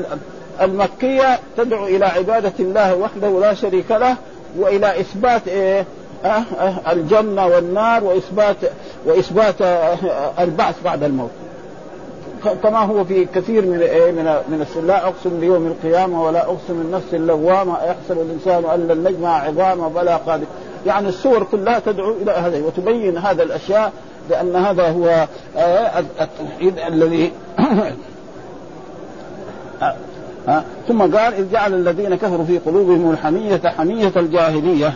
المكية 0.61 1.39
تدعو 1.57 1.85
إلى 1.85 2.05
عبادة 2.05 2.53
الله 2.59 2.95
وحده 2.95 3.39
لا 3.39 3.53
شريك 3.53 3.91
له 3.91 4.15
وإلى 4.57 4.99
إثبات 4.99 5.47
إيه؟ 5.47 5.85
أه 6.25 6.27
أه 6.27 6.91
الجنة 6.91 7.47
والنار 7.47 8.03
واثبات 8.03 8.55
وإثبات 9.05 9.61
أه 9.61 9.97
البعث 10.39 10.83
بعد 10.83 11.03
الموت. 11.03 11.29
كما 12.63 12.79
هو 12.79 13.03
في 13.03 13.25
كثير 13.25 13.65
من 13.65 13.81
إيه 13.81 14.11
من 14.11 14.23
من 14.23 14.83
لا 14.87 15.07
أقسم 15.07 15.39
بيوم 15.39 15.67
القيامة 15.67 16.23
ولا 16.23 16.45
أقسم 16.45 16.81
النفس 16.81 17.13
اللوامة 17.13 17.77
يحسب 17.83 18.21
الإنسان 18.21 18.65
أن 18.65 18.87
لن 18.87 19.07
نجمع 19.07 19.43
عظامه 19.43 19.87
بلا 19.87 20.15
قادر. 20.15 20.45
يعني 20.85 21.09
السور 21.09 21.43
كلها 21.43 21.79
تدعو 21.79 22.11
إلى 22.21 22.31
هذا 22.31 22.65
وتبين 22.65 23.17
هذا 23.17 23.43
الأشياء 23.43 23.91
لأن 24.29 24.55
هذا 24.55 24.91
هو 24.91 25.27
آه، 25.57 26.03
التوحيد 26.21 26.79
الذي 26.79 27.31
ثم 30.87 31.01
قال 31.01 31.33
إذ 31.33 31.51
جعل 31.51 31.73
الذين 31.73 32.15
كفروا 32.15 32.45
في 32.45 32.57
قلوبهم 32.57 33.11
الحمية 33.11 33.61
حمية 33.65 34.11
الجاهلية. 34.15 34.93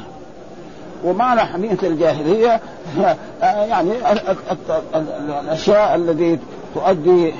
ومعنى 1.05 1.41
حمية 1.41 1.77
الجاهلية؟ 1.83 2.59
آه، 3.43 3.65
يعني 3.65 3.91
الأشياء 5.41 5.95
التي 5.95 6.39
تؤدي. 6.75 7.33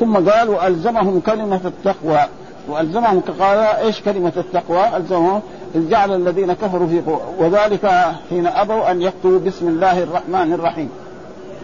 ثم 0.00 0.30
قال 0.30 0.48
وألزمهم 0.48 1.20
كلمة 1.20 1.60
التقوى. 1.64 2.20
وألزمهم 2.68 3.22
قال 3.40 3.58
إيش 3.58 4.00
كلمة 4.00 4.32
التقوى؟ 4.36 4.96
ألزمهم 4.96 5.42
اذ 5.74 5.90
جعل 5.90 6.14
الذين 6.14 6.52
كفروا 6.52 6.86
في 6.86 7.00
قوة 7.00 7.34
وذلك 7.38 7.86
حين 8.30 8.46
أبوا 8.46 8.90
أن 8.90 9.02
يكتبوا 9.02 9.38
بسم 9.38 9.68
الله 9.68 10.02
الرحمن 10.02 10.52
الرحيم. 10.52 10.90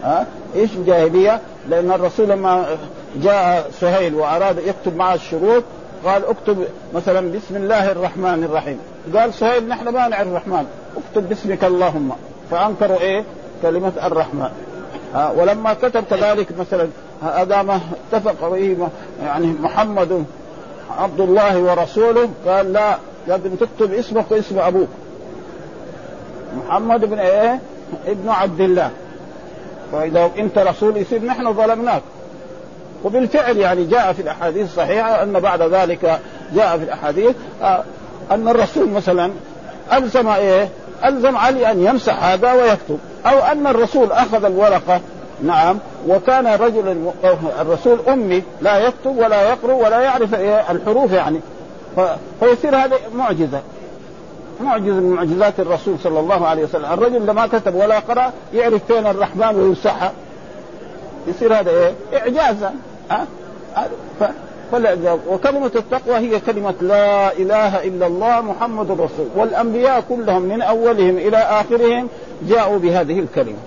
ها؟ 0.03 0.25
إيش 0.55 0.73
الجاهلية؟ 0.73 1.39
لأن 1.69 1.91
الرسول 1.91 2.29
لما 2.29 2.65
جاء 3.15 3.69
سهيل 3.79 4.15
وأراد 4.15 4.57
يكتب 4.57 4.95
معه 4.95 5.13
الشروط 5.13 5.63
قال 6.05 6.25
اكتب 6.25 6.57
مثلا 6.93 7.31
بسم 7.31 7.55
الله 7.55 7.91
الرحمن 7.91 8.43
الرحيم. 8.43 8.79
قال 9.15 9.33
سهيل 9.33 9.67
نحن 9.67 9.89
ما 9.89 10.07
نعرف 10.07 10.27
الرحمن، 10.27 10.65
اكتب 10.97 11.29
باسمك 11.29 11.63
اللهم 11.63 12.11
فأنكروا 12.51 12.99
إيه؟ 12.99 13.23
كلمة 13.61 13.93
الرحمن. 14.03 14.49
ها 15.13 15.31
ولما 15.31 15.73
كتب 15.73 16.03
كذلك 16.09 16.47
مثلا 16.59 16.87
هذا 17.21 17.61
ما 17.61 17.79
اتفق 18.13 18.49
به 18.49 18.87
يعني 19.23 19.47
محمد 19.47 20.25
عبد 20.99 21.19
الله 21.19 21.59
ورسوله 21.59 22.29
قال 22.47 22.73
لا 22.73 22.97
لازم 23.29 23.55
تكتب 23.55 23.93
اسمك 23.93 24.31
واسم 24.31 24.59
أبوك. 24.59 24.87
محمد 26.57 27.05
بن 27.05 27.19
إيه؟ 27.19 27.59
ابن 28.07 28.29
عبد 28.29 28.61
الله. 28.61 28.91
فإذا 29.91 30.31
أنت 30.37 30.57
رسول 30.57 30.97
يصير 30.97 31.25
نحن 31.25 31.53
ظلمناك. 31.53 32.01
وبالفعل 33.03 33.57
يعني 33.57 33.85
جاء 33.85 34.13
في 34.13 34.21
الأحاديث 34.21 34.65
الصحيحة 34.65 35.23
أن 35.23 35.39
بعد 35.39 35.61
ذلك 35.61 36.19
جاء 36.53 36.77
في 36.77 36.83
الأحاديث 36.83 37.35
آه، 37.61 37.83
أن 38.31 38.47
الرسول 38.47 38.89
مثلا 38.89 39.31
ألزم 39.93 40.27
إيه؟ 40.27 40.69
ألزم 41.05 41.37
علي 41.37 41.71
أن 41.71 41.83
يمسح 41.85 42.23
هذا 42.23 42.53
ويكتب. 42.53 42.99
أو 43.25 43.39
أن 43.39 43.67
الرسول 43.67 44.11
أخذ 44.11 44.45
الورقة 44.45 45.01
نعم 45.43 45.77
وكان 46.07 46.47
رجل 46.47 47.11
الرسول 47.61 47.99
أمي 48.07 48.43
لا 48.61 48.77
يكتب 48.77 49.17
ولا 49.17 49.41
يقرأ 49.41 49.73
ولا 49.73 49.99
يعرف 49.99 50.35
إيه؟ 50.35 50.71
الحروف 50.71 51.11
يعني. 51.11 51.39
فيصير 52.39 52.75
هذا 52.75 52.97
معجزة. 53.15 53.61
معجزة 54.61 54.93
من 54.93 55.09
معجزات 55.09 55.59
الرسول 55.59 55.95
صلى 56.03 56.19
الله 56.19 56.47
عليه 56.47 56.63
وسلم. 56.63 56.85
الرجل 56.93 57.25
لما 57.25 57.47
كتب 57.47 57.75
ولا 57.75 57.99
قرأ 57.99 58.31
يعرف 58.53 58.85
فين 58.85 59.07
الرحمن 59.07 59.55
ويمسحها 59.55 60.11
يصير 61.27 61.59
هذا 61.59 61.71
إيه؟ 61.71 61.93
اعجازا 62.17 62.73
ها؟ 63.11 63.27
وكلمة 65.27 65.71
التقوى 65.75 66.15
هي 66.17 66.39
كلمة 66.39 66.73
لا 66.81 67.33
إله 67.33 67.83
إلا 67.83 68.07
الله 68.07 68.41
محمد 68.41 68.91
رسول 68.91 69.27
والأنبياء 69.35 70.03
كلهم 70.09 70.41
من 70.41 70.61
أولهم 70.61 71.17
إلى 71.17 71.37
آخرهم 71.37 72.07
جاءوا 72.49 72.79
بهذه 72.79 73.19
الكلمة. 73.19 73.57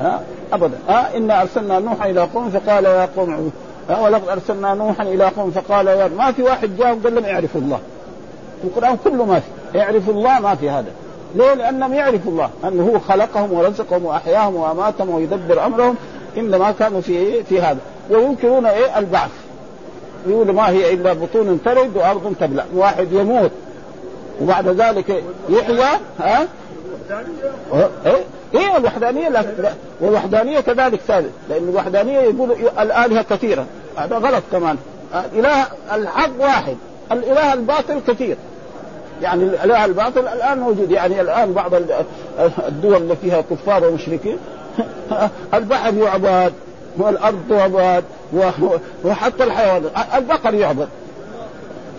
ها؟ 0.00 0.20
أبدا. 0.52 0.78
ها؟ 0.88 1.16
إنا 1.16 1.42
أرسلنا 1.42 1.78
نوحا 1.78 2.10
إلى 2.10 2.20
قوم 2.20 2.50
فقال 2.50 2.84
يا 2.84 3.08
قوم 3.16 3.52
ولقد 3.90 4.28
أرسلنا 4.28 4.74
نوحا 4.74 5.02
إلى 5.02 5.24
قوم 5.24 5.50
فقال 5.50 5.86
يا 5.86 6.08
ما 6.08 6.32
في 6.32 6.42
واحد 6.42 6.76
جاء 6.76 6.98
وقال 6.98 7.14
لهم 7.14 7.24
يعرفوا 7.24 7.60
الله. 7.60 7.78
القرآن 8.64 8.96
كله 9.04 9.24
ما 9.24 9.40
في. 9.40 9.78
يعرف 9.78 10.10
الله 10.10 10.40
ما 10.40 10.54
في 10.54 10.70
هذا. 10.70 10.90
ليه؟ 11.34 11.54
لأنهم 11.54 11.94
يعرفوا 11.94 12.32
الله. 12.32 12.50
أنه 12.64 12.90
هو 12.94 12.98
خلقهم 12.98 13.52
ورزقهم 13.52 14.04
وأحياهم 14.04 14.54
وأماتهم 14.54 15.10
ويدبر 15.10 15.66
أمرهم. 15.66 15.96
إنما 16.36 16.70
كانوا 16.70 17.00
في 17.00 17.42
في 17.42 17.60
هذا. 17.60 17.78
وينكرون 18.10 18.66
إيه؟ 18.66 18.98
البعث. 18.98 19.30
يقول 20.26 20.50
ما 20.52 20.70
هي 20.70 20.94
إلا 20.94 21.12
بطون 21.12 21.60
ترد 21.64 21.96
وأرض 21.96 22.34
تبلع 22.40 22.64
واحد 22.74 23.12
يموت. 23.12 23.50
وبعد 24.42 24.68
ذلك 24.68 25.24
يحيى 25.48 25.98
ها؟ 26.18 26.48
إيه؟ 28.06 28.24
إيه 28.54 28.76
الوحدانيه 28.76 29.28
لا, 29.28 29.42
لا 29.58 29.72
والوحدانية 30.00 30.60
كذلك 30.60 31.00
ثالث 31.00 31.32
لأن 31.48 31.68
الوحدانية 31.68 32.18
يقول 32.18 32.52
الآلهة 32.78 33.22
كثيرة. 33.22 33.66
هذا 33.96 34.16
غلط 34.18 34.42
كمان. 34.52 34.76
الإله 35.14 35.66
الحق 35.94 36.30
واحد 36.40 36.76
الإله 37.12 37.52
الباطل 37.52 38.00
كثير. 38.08 38.36
يعني 39.22 39.44
الإله 39.44 39.84
الباطل 39.84 40.28
الآن 40.28 40.58
موجود. 40.58 40.90
يعني 40.90 41.20
الآن 41.20 41.52
بعض 41.52 41.74
الدول 42.68 42.96
اللي 42.96 43.16
فيها 43.16 43.40
كفار 43.40 43.88
ومشركين 43.88 44.36
البحر 45.54 45.94
يعبد 45.94 46.52
والأرض 46.96 47.38
تعبد 47.48 48.04
وحتى 49.04 49.44
الحيوان 49.44 49.84
البقر 50.14 50.54
يعبد. 50.54 50.88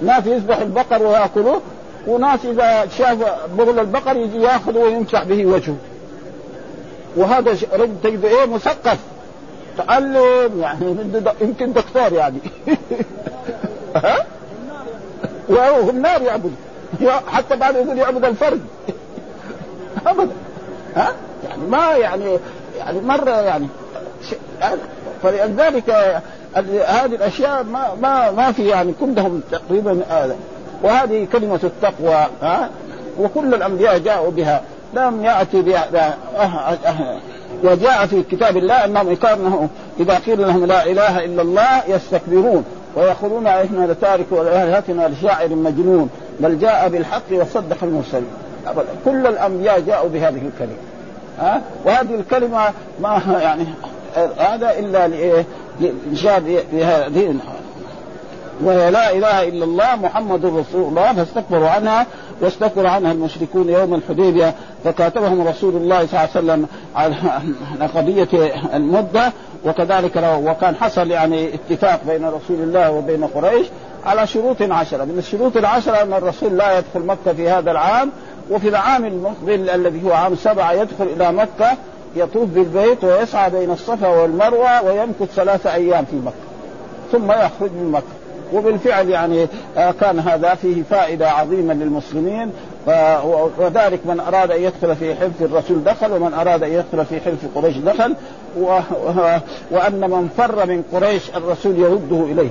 ناس 0.01 0.25
يذبح 0.25 0.57
البقر 0.57 1.03
ويأكلوه 1.03 1.62
وناس 2.07 2.45
إذا 2.45 2.88
شاف 2.97 3.17
بغل 3.57 3.79
البقر 3.79 4.17
يجي 4.17 4.41
ياخذه 4.41 4.77
ويمسح 4.77 5.24
به 5.24 5.45
وجهه. 5.45 5.75
وهذا 7.15 7.57
رجل 7.74 7.95
تجد 8.03 8.25
إيه 8.25 8.45
مثقف. 8.45 8.98
تعلم 9.77 10.60
يعني 10.62 10.95
يمكن 11.41 11.74
دكتور 11.74 12.13
يعني. 12.13 12.38
ها؟ 13.95 14.25
وهو 15.50 15.89
النار 15.89 16.22
يعبد. 16.22 16.51
حتى 17.27 17.55
بعد 17.55 17.75
يقول 17.75 17.98
يعبد 17.98 18.25
الفرد 18.25 18.62
ابدا. 20.07 20.31
ها؟ 20.95 21.12
يعني 21.43 21.62
ما 21.69 21.91
يعني 21.91 22.37
يعني 22.77 23.01
مرة 23.01 23.29
يعني 23.29 23.68
فلذلك 25.24 25.89
هذه 26.87 27.16
الأشياء 27.16 27.63
ما 27.63 27.87
ما 28.01 28.31
ما 28.31 28.51
في 28.51 28.68
يعني 28.68 28.94
كلهم 29.00 29.42
تقريبا 29.51 30.03
هذا. 30.09 30.35
وهذه 30.83 31.27
كلمة 31.31 31.59
التقوى 31.63 32.27
ها؟ 32.42 32.70
وكل 33.20 33.53
الأنبياء 33.53 33.98
جاءوا 33.98 34.31
بها. 34.31 34.61
لم 34.96 35.25
يأتي 35.25 35.62
بها 35.62 36.18
وجاء 37.64 38.05
في 38.05 38.24
كتاب 38.24 38.58
الله 38.58 38.86
أنهم 38.86 39.16
كانوا 39.16 39.68
إذا 40.00 40.14
قيل 40.14 40.42
لهم 40.42 40.66
لا 40.66 40.86
إله 40.86 41.25
إلا 41.25 41.42
الله 41.42 41.84
يستكبرون 41.88 42.64
ويقولون 42.96 43.48
إحنا 43.48 43.92
لتارك 43.92 44.25
الهتنا 44.31 45.08
لشاعر 45.08 45.50
مجنون 45.50 46.10
بل 46.40 46.60
جاء 46.60 46.90
بالحق 46.90 47.31
وصدق 47.31 47.77
المرسلين. 47.84 48.27
كل 49.05 49.27
الأنبياء 49.27 49.79
جاءوا 49.79 50.10
بهذه 50.10 50.42
الكلمة. 50.48 50.77
ها؟ 51.40 51.62
وهذه 51.86 52.16
الكلمة 52.16 52.60
ما 53.01 53.22
يعني 53.42 53.66
هذا 54.38 54.79
إلا 54.79 55.08
لإنشاء 55.79 56.64
بهذه 56.74 57.36
وهي 58.63 58.91
لا 58.91 59.11
إله 59.11 59.48
إلا 59.48 59.65
الله 59.65 59.96
محمد 59.96 60.46
رسول 60.46 60.89
الله 60.89 61.13
فاستكبروا 61.13 61.70
عنها 61.70 62.05
واستكبر 62.41 62.87
عنها 62.87 63.11
المشركون 63.11 63.70
يوم 63.70 63.94
الحديبية 63.94 64.55
فكاتبهم 64.83 65.48
رسول 65.48 65.75
الله 65.75 66.07
صلى 66.07 66.20
الله 66.20 66.20
عليه 66.20 66.29
وسلم 66.29 66.68
على 66.96 67.15
قضية 67.96 68.27
المدة 68.74 69.33
وكذلك 69.65 70.39
وكان 70.44 70.75
حصل 70.75 71.11
يعني 71.11 71.50
اتفاق 71.53 72.01
بين 72.07 72.25
رسول 72.25 72.59
الله 72.59 72.91
وبين 72.91 73.25
قريش 73.25 73.68
على 74.05 74.27
شروط 74.27 74.61
عشرة. 74.61 75.03
من 75.03 75.18
الشروط 75.18 75.57
العشرة 75.57 76.01
أن 76.01 76.13
الرسول 76.13 76.57
لا 76.57 76.77
يدخل 76.77 77.05
مكة 77.05 77.33
في 77.33 77.50
هذا 77.50 77.72
العام 77.72 78.11
وفي 78.51 78.70
العام 78.70 79.05
المقبل 79.05 79.70
الذي 79.70 80.03
هو 80.05 80.13
عام 80.13 80.35
سبعة 80.35 80.72
يدخل 80.72 81.03
إلى 81.03 81.31
مكة 81.31 81.77
يطوف 82.15 82.50
بالبيت 82.50 83.03
ويسعى 83.03 83.50
بين 83.50 83.72
الصفا 83.72 84.07
والمروة 84.07 84.83
ويمكث 84.83 85.35
ثلاثة 85.35 85.74
أيام 85.74 86.05
في 86.05 86.15
مكة 86.15 86.46
ثم 87.11 87.31
يخرج 87.31 87.72
من 87.72 87.91
مكة. 87.91 88.25
وبالفعل 88.53 89.10
يعني 89.10 89.48
آه، 89.77 89.92
كان 89.92 90.20
هذا 90.20 90.55
فيه 90.55 90.84
فائدة 90.84 91.29
عظيمة 91.29 91.74
للمسلمين 91.74 92.51
وذلك 93.58 94.00
من 94.05 94.20
أراد 94.20 94.51
أن 94.51 94.62
يدخل 94.62 94.96
في 94.96 95.16
حلف 95.16 95.42
الرسول 95.42 95.84
دخل 95.84 96.12
ومن 96.12 96.34
أراد 96.34 96.64
أن 96.64 96.72
يدخل 96.72 97.05
في 97.05 97.20
حلف 97.20 97.40
قريش 97.55 97.77
دخل 97.77 98.16
وأن 99.72 100.00
من 100.00 100.29
فر 100.38 100.66
من 100.66 100.84
قريش 100.94 101.29
الرسول 101.36 101.79
يرده 101.79 102.24
إليه. 102.31 102.50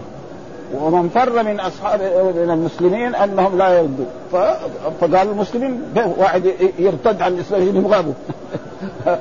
ومن 0.75 1.09
فر 1.09 1.43
من 1.43 1.61
اصحاب 1.61 2.01
من 2.37 2.51
المسلمين 2.51 3.15
أنهم 3.15 3.59
لا 3.59 3.79
يردوا. 3.79 4.07
فقال 5.01 5.29
المسلمين 5.29 5.83
واحد 6.19 6.53
يرتد 6.79 7.23
عن 7.23 7.33
الاسلام 7.33 7.63
يبغاه 7.63 8.05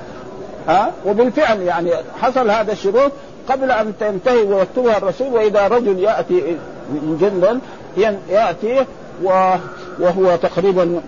ها؟ 0.68 0.92
وبالفعل 1.06 1.62
يعني 1.62 1.92
حصل 2.22 2.50
هذا 2.50 2.72
الشروط 2.72 3.12
قبل 3.50 3.72
أن 3.72 3.94
تنتهي 4.00 4.44
ويكتبها 4.44 4.98
الرسول 4.98 5.28
وإذا 5.28 5.68
رجل 5.68 6.00
يأتي 6.00 6.58
من 6.90 7.18
جندل 7.22 7.60
يأتي 8.30 8.86
وهو 10.00 10.36
تقريبا 10.36 11.02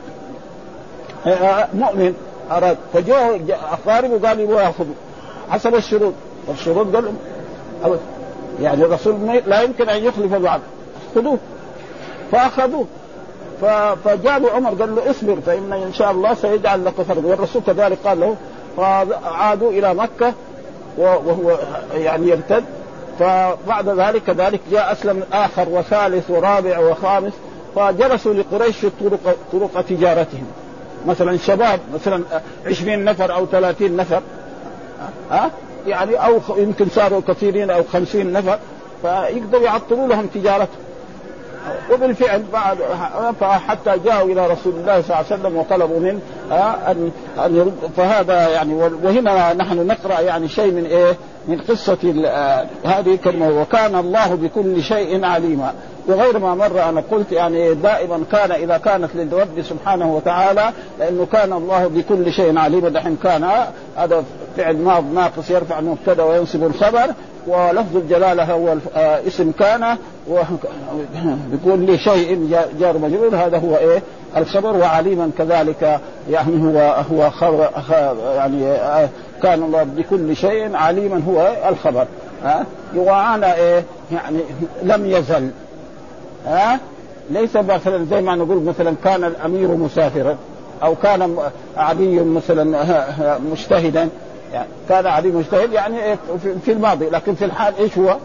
مؤمن 1.73 2.13
أراد. 2.51 2.77
فجاء 2.93 3.41
اقاربه 3.71 4.27
قال 4.27 4.39
يبغى 4.39 4.63
يأخذ. 4.63 4.85
حسب 5.49 5.75
الشروط. 5.75 6.13
والشروط 6.47 6.95
قال 6.95 7.13
يعني 8.61 8.85
الرسول 8.85 9.41
لا 9.47 9.61
يمكن 9.61 9.89
أن 9.89 10.03
يخلف 10.03 10.33
الوعد. 10.33 10.61
خذوه 11.15 11.37
فأخذوه. 12.31 12.85
فجاء 14.03 14.55
عمر 14.55 14.69
قال 14.69 14.95
له 14.95 15.11
اصبر 15.11 15.37
فإن 15.45 15.73
إن 15.73 15.93
شاء 15.93 16.11
الله 16.11 16.33
سيجعل 16.33 16.85
لك 16.85 16.93
فرج 16.93 17.25
والرسول 17.25 17.61
كذلك 17.67 17.97
قال 18.05 18.19
له 18.19 18.35
فعادوا 18.77 19.71
إلى 19.71 19.93
مكة 19.93 20.33
وهو 20.97 21.59
يعني 21.93 22.27
يرتد. 22.27 22.63
فبعد 23.19 23.89
ذلك 23.89 24.23
كذلك 24.23 24.59
جاء 24.71 24.91
أسلم 24.91 25.23
آخر 25.33 25.69
وثالث 25.69 26.29
ورابع 26.29 26.79
وخامس 26.79 27.33
فجلسوا 27.75 28.33
لقريش 28.33 28.77
في 28.77 28.89
طرق 28.99 29.35
طرق 29.51 29.81
تجارتهم. 29.81 30.45
مثلا 31.07 31.37
شباب 31.37 31.79
مثلا 31.93 32.23
عشرين 32.65 33.03
نفر 33.03 33.35
أو 33.35 33.45
ثلاثين 33.45 33.95
نفر. 33.95 34.21
ها؟ 35.31 35.51
يعني 35.87 36.15
أو 36.15 36.39
يمكن 36.57 36.87
صاروا 36.95 37.21
كثيرين 37.27 37.69
أو 37.71 37.83
خمسين 37.93 38.33
نفر. 38.33 38.59
فيقدروا 39.01 39.63
يعطلوا 39.63 40.07
لهم 40.07 40.27
تجارتهم. 40.27 40.85
وبالفعل 41.91 42.43
بعد 42.53 42.77
حتى 43.41 43.91
جاءوا 44.05 44.31
إلى 44.31 44.47
رسول 44.47 44.73
الله 44.73 45.01
صلى 45.01 45.15
الله 45.15 45.25
عليه 45.31 45.41
وسلم 45.41 45.57
وطلبوا 45.57 45.99
منه 45.99 46.19
ان 46.87 47.11
أن 47.45 47.55
يرد 47.55 47.91
فهذا 47.97 48.49
يعني 48.49 48.73
وهنا 49.03 49.53
نحن 49.53 49.87
نقرأ 49.87 50.19
يعني 50.19 50.47
شيء 50.47 50.71
من 50.71 50.85
إيه؟ 50.85 51.13
من 51.47 51.61
قصة 51.61 51.97
هذه 52.85 53.17
كلمه 53.23 53.61
وكان 53.61 53.95
الله 53.95 54.35
بكل 54.35 54.83
شيء 54.83 55.25
عليما. 55.25 55.73
وغير 56.07 56.39
ما 56.39 56.55
مر 56.55 56.89
أنا 56.89 57.03
قلت 57.11 57.31
يعني 57.31 57.73
دائما 57.73 58.23
كان 58.31 58.51
إذا 58.51 58.77
كانت 58.77 59.09
للرب 59.15 59.61
سبحانه 59.61 60.15
وتعالى 60.15 60.69
لأنه 60.99 61.27
كان 61.33 61.53
الله 61.53 61.87
بكل 61.87 62.31
شيء 62.31 62.57
عليما. 62.57 62.89
دحين 62.89 63.17
كان 63.23 63.49
هذا 63.97 64.23
فعل 64.57 64.77
ماض 64.77 65.03
ناقص 65.13 65.49
يرفع 65.49 65.79
المبتدأ 65.79 66.23
وينصب 66.23 66.63
الخبر. 66.63 67.13
ولفظ 67.47 67.97
الجلالة 67.97 68.43
هو 68.43 68.75
اسم 69.27 69.51
كان 69.51 69.97
بكل 71.51 71.99
شيء 71.99 72.57
جار 72.79 72.97
مجرور 72.97 73.35
هذا 73.35 73.57
هو 73.57 73.77
إيه؟ 73.77 74.01
الخبر 74.37 74.75
وعليما 74.77 75.31
كذلك 75.37 75.99
يعني 76.29 76.63
هو 76.63 77.03
هو 77.11 77.29
خبر 77.29 77.69
يعني 78.35 78.77
كان 79.43 79.63
الله 79.63 79.83
بكل 79.83 80.35
شيء 80.35 80.75
عليما 80.75 81.21
هو 81.27 81.55
الخبر. 81.69 82.05
ها 82.43 82.65
وعلى 82.97 83.53
إيه؟ 83.55 83.83
يعني 84.11 84.39
لم 84.83 85.05
يزل. 85.05 85.49
ها 86.45 86.79
ليس 87.29 87.55
مثلا 87.55 88.05
زي 88.05 88.21
ما 88.21 88.35
نقول 88.35 88.63
مثلا 88.63 88.95
كان 89.03 89.23
الأمير 89.23 89.67
مسافرا 89.67 90.37
أو 90.83 90.95
كان 90.95 91.37
عدي 91.77 92.19
مثلا 92.19 92.85
مجتهدا. 93.51 94.09
يعني 94.55 94.69
كان 94.89 95.07
عدي 95.07 95.31
مجتهد 95.31 95.73
يعني 95.73 96.17
في 96.65 96.71
الماضي 96.71 97.09
لكن 97.09 97.35
في 97.35 97.45
الحال 97.45 97.73
إيش 97.79 97.97
هو؟ 97.97 98.17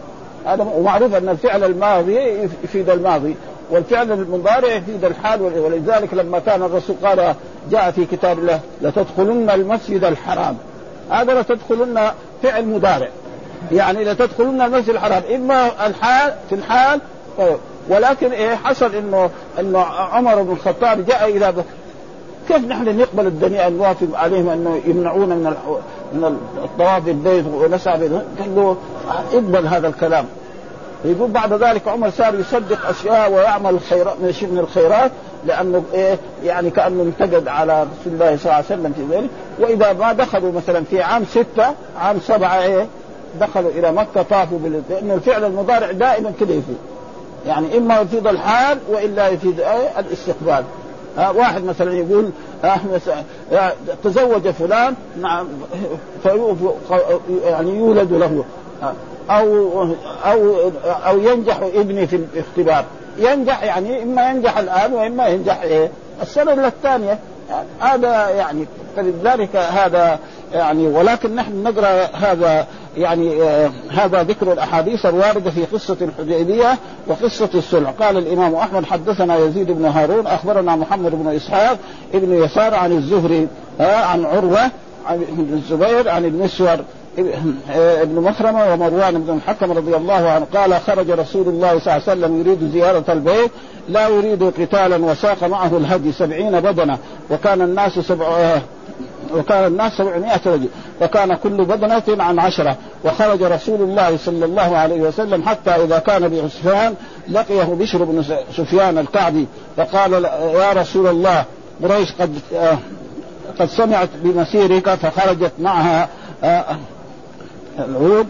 هذا 0.45 0.63
ومعروف 0.63 1.15
أن 1.15 1.29
الفعل 1.29 1.63
الماضي 1.63 2.17
يفيد 2.63 2.89
الماضي 2.89 3.35
والفعل 3.69 4.11
المضارع 4.11 4.73
يفيد 4.73 5.05
الحال 5.05 5.41
ولذلك 5.41 6.13
لما 6.13 6.39
كان 6.39 6.63
الرسول 6.63 6.95
قال 7.03 7.35
جاء 7.71 7.91
في 7.91 8.05
كتاب 8.05 8.39
الله 8.39 8.59
لتدخلن 8.81 9.49
المسجد 9.49 10.03
الحرام 10.03 10.57
هذا 11.09 11.41
لتدخلن 11.41 12.11
فعل 12.43 12.65
مضارع 12.65 13.07
يعني 13.71 14.03
لتدخلن 14.03 14.61
المسجد 14.61 14.89
الحرام 14.89 15.23
إما 15.35 15.87
الحال 15.87 16.33
في 16.49 16.55
الحال 16.55 16.99
ولكن 17.89 18.31
إيه 18.31 18.55
حصل 18.55 18.95
إنه 18.95 19.29
إنه 19.59 19.79
عمر 19.79 20.41
بن 20.41 20.51
الخطاب 20.51 21.05
جاء 21.05 21.29
إلى 21.29 21.53
كيف 22.47 22.65
نحن 22.65 22.97
نقبل 22.97 23.27
الدنيا 23.27 23.69
نوافق 23.69 24.07
عليهم 24.13 24.49
أنه 24.49 24.81
يمنعونا 24.85 25.35
من 25.35 25.53
من 26.13 26.37
الطواف 26.63 27.03
بالبيت 27.03 27.45
ونسعى 27.53 28.07
قال 28.39 28.55
له 28.55 28.77
اقبل 29.33 29.67
هذا 29.67 29.87
الكلام. 29.87 30.25
يقول 31.05 31.31
بعد 31.31 31.53
ذلك 31.53 31.87
عمر 31.87 32.09
صار 32.09 32.39
يصدق 32.39 32.89
أشياء 32.89 33.31
ويعمل 33.31 33.79
خيرات 33.79 34.15
من 34.21 34.59
الخيرات 34.59 35.11
لأنه 35.45 35.83
إيه 35.93 36.17
يعني 36.43 36.69
كأنه 36.69 37.03
انتقد 37.03 37.47
على 37.47 37.83
رسول 37.83 38.13
الله 38.13 38.37
صلى 38.37 38.45
الله 38.45 38.55
عليه 38.55 38.65
وسلم 38.65 38.93
في 38.93 39.15
ذلك. 39.15 39.29
وإذا 39.59 39.93
ما 39.93 40.13
دخلوا 40.13 40.51
مثلا 40.51 40.83
في 40.83 41.01
عام 41.01 41.25
ستة 41.25 41.65
عام 41.99 42.19
سبعة 42.19 42.63
إيه 42.63 42.87
دخلوا 43.39 43.71
إلى 43.71 43.91
مكة 43.91 44.21
طافوا 44.21 44.59
لأنه 44.89 45.13
الفعل 45.13 45.45
المضارع 45.45 45.91
دائما 45.91 46.31
كده 46.39 46.53
يفيد. 46.53 46.77
يعني 47.47 47.77
إما 47.77 47.99
يفيد 47.99 48.27
الحال 48.27 48.77
وإلا 48.89 49.27
يفيد 49.27 49.59
إيه 49.59 49.99
الاستقبال. 49.99 50.63
آه 51.17 51.31
واحد 51.31 51.63
مثلا 51.63 51.93
يقول 51.93 52.29
آه 52.63 53.73
تزوج 54.03 54.49
فلان 54.49 54.95
نعم 55.21 55.47
يعني 57.45 57.77
يولد 57.77 58.13
له 58.13 58.43
آه 58.83 58.93
أو 59.29 59.83
أو 60.25 60.71
أو 60.85 61.17
ينجح 61.17 61.59
ابني 61.73 62.07
في 62.07 62.15
الاختبار. 62.15 62.85
ينجح 63.17 63.63
يعني 63.63 64.03
إما 64.03 64.29
ينجح 64.29 64.57
الآن 64.57 64.93
وإما 64.93 65.27
ينجح 65.27 65.61
إيه؟ 65.61 65.91
السنة 66.21 66.67
الثانية. 66.67 67.19
هذا 67.79 68.29
يعني 68.29 68.65
فلذلك 68.95 69.55
هذا 69.55 70.19
يعني 70.53 70.87
ولكن 70.87 71.35
نحن 71.35 71.63
نقرأ 71.63 72.07
هذا 72.13 72.67
يعني 72.97 73.43
آه 73.43 73.71
هذا 73.89 74.23
ذكر 74.23 74.53
الأحاديث 74.53 75.05
الواردة 75.05 75.51
في 75.51 75.65
قصة 75.65 75.97
الحديبية 76.01 76.77
وقصة 77.07 77.49
الصلح 77.55 77.89
قال 77.89 78.17
الإمام 78.17 78.55
أحمد 78.55 78.85
حدثنا 78.85 79.37
يزيد 79.37 79.71
بن 79.71 79.85
هارون 79.85 80.27
أخبرنا 80.27 80.75
محمد 80.75 81.11
بن 81.11 81.27
إسحاق 81.27 81.77
ابن 82.13 82.43
يسار 82.43 82.73
عن 82.75 82.91
الزهري 82.91 83.47
آه 83.79 83.95
عن 83.95 84.25
عروة 84.25 84.71
عن 85.05 85.25
الزبير 85.53 86.09
عن 86.09 86.25
المسور 86.25 86.77
ابن 87.77 88.15
مخرمة 88.21 88.73
ومروان 88.73 89.21
بن 89.21 89.33
الحكم 89.33 89.71
رضي 89.71 89.95
الله 89.95 90.29
عنه. 90.29 90.45
قال 90.53 90.73
خرج 90.73 91.11
رسول 91.11 91.47
الله 91.47 91.79
صلى 91.79 91.79
الله 91.79 91.91
عليه 91.91 92.03
وسلم 92.03 92.39
يريد 92.39 92.71
زيارة 92.73 93.03
البيت 93.09 93.51
لا 93.89 94.07
يريد 94.07 94.43
قتالا 94.43 95.05
وساق 95.05 95.43
معه 95.43 95.77
الهدي 95.77 96.11
سبعين 96.11 96.59
بدنة 96.59 96.97
وكان 97.29 97.61
الناس 97.61 97.99
سبع 97.99 98.59
وكان 99.35 99.67
الناس 99.67 99.93
سبعمائة 99.93 100.41
رجل 100.45 100.67
وكان 101.01 101.35
كل 101.35 101.65
بدنة 101.65 102.23
عن 102.23 102.39
عشرة 102.39 102.77
وخرج 103.05 103.43
رسول 103.43 103.81
الله 103.81 104.17
صلى 104.17 104.45
الله 104.45 104.77
عليه 104.77 105.01
وسلم 105.01 105.43
حتى 105.43 105.71
إذا 105.71 105.99
كان 105.99 106.27
بعسفان 106.27 106.95
لقيه 107.29 107.63
بشر 107.63 108.03
بن 108.03 108.23
سفيان 108.57 108.97
الكعبي 108.97 109.47
فقال 109.77 110.13
يا 110.55 110.73
رسول 110.73 111.07
الله 111.07 111.45
قريش 111.83 112.11
قد 112.11 112.39
قد 113.59 113.65
سمعت 113.65 114.09
بمسيرك 114.23 114.89
فخرجت 114.89 115.51
معها 115.59 116.09
العود 117.79 118.27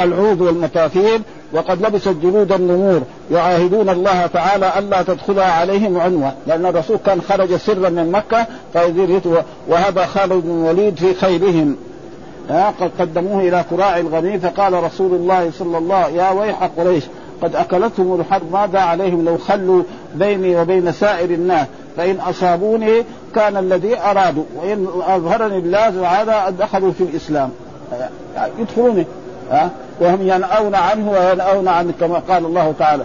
العود 0.00 0.40
والمتاثير 0.40 1.20
وقد 1.52 1.86
لبست 1.86 2.08
جلود 2.08 2.52
النمور 2.52 3.02
يعاهدون 3.30 3.88
الله 3.88 4.26
تعالى 4.26 4.72
ألا 4.78 5.02
تدخلها 5.02 5.52
عليهم 5.52 6.00
عنوة. 6.00 6.32
لأن 6.46 6.66
الرسول 6.66 6.96
كان 7.06 7.20
خرج 7.20 7.56
سرا 7.56 7.88
من 7.88 8.12
مكة 8.12 8.46
وهذا 9.68 10.06
خالد 10.06 10.32
بن 10.32 10.50
الوليد 10.50 10.96
في 10.96 11.14
خيرهم 11.14 11.76
قد 12.50 12.90
قدموه 13.00 13.40
إلى 13.40 13.64
كراع 13.70 13.98
الغني 13.98 14.38
فقال 14.38 14.84
رسول 14.84 15.14
الله 15.14 15.50
صلى 15.58 15.78
الله 15.78 16.08
يا 16.08 16.30
ويح 16.30 16.70
قريش 16.78 17.04
قد 17.42 17.56
أكلتهم 17.56 18.20
الحرب 18.20 18.52
ماذا 18.52 18.78
عليهم 18.78 19.24
لو 19.24 19.38
خلوا 19.38 19.82
بيني 20.14 20.56
وبين 20.56 20.92
سائر 20.92 21.30
الناس؟ 21.30 21.66
فإن 21.96 22.20
أصابوني 22.20 23.04
كان 23.34 23.56
الذي 23.56 23.98
أرادوا 23.98 24.44
وإن 24.56 24.86
أظهرني 25.06 25.58
الله 25.58 25.90
تعالى 26.02 26.56
دخلوا 26.58 26.92
في 26.92 27.04
الإسلام. 27.04 27.50
يدخلوني 28.58 29.06
ها؟ 29.50 29.70
وهم 30.00 30.22
ينأون 30.22 30.74
عنه 30.74 31.10
وينأون 31.10 31.68
عنه 31.68 31.92
كما 32.00 32.18
قال 32.18 32.44
الله 32.46 32.74
تعالى 32.78 33.04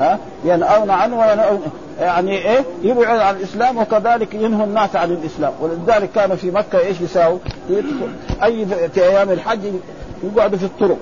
ها؟ 0.00 0.18
ينأون 0.44 0.90
عنه 0.90 1.20
وينأون 1.20 1.62
يعني 2.00 2.38
إيه؟ 2.38 2.64
يبعد 2.82 3.18
عن 3.18 3.36
الإسلام 3.36 3.78
وكذلك 3.78 4.34
ينهوا 4.34 4.66
الناس 4.66 4.96
عن 4.96 5.10
الإسلام. 5.10 5.52
ولذلك 5.60 6.10
كانوا 6.14 6.36
في 6.36 6.50
مكة 6.50 6.78
إيش 6.78 7.00
يساووا؟ 7.00 7.38
أي 8.42 8.66
في 8.66 9.04
أيام 9.04 9.30
الحج 9.30 9.60
يقعدوا 10.24 10.58
في 10.58 10.64
الطرق. 10.64 10.96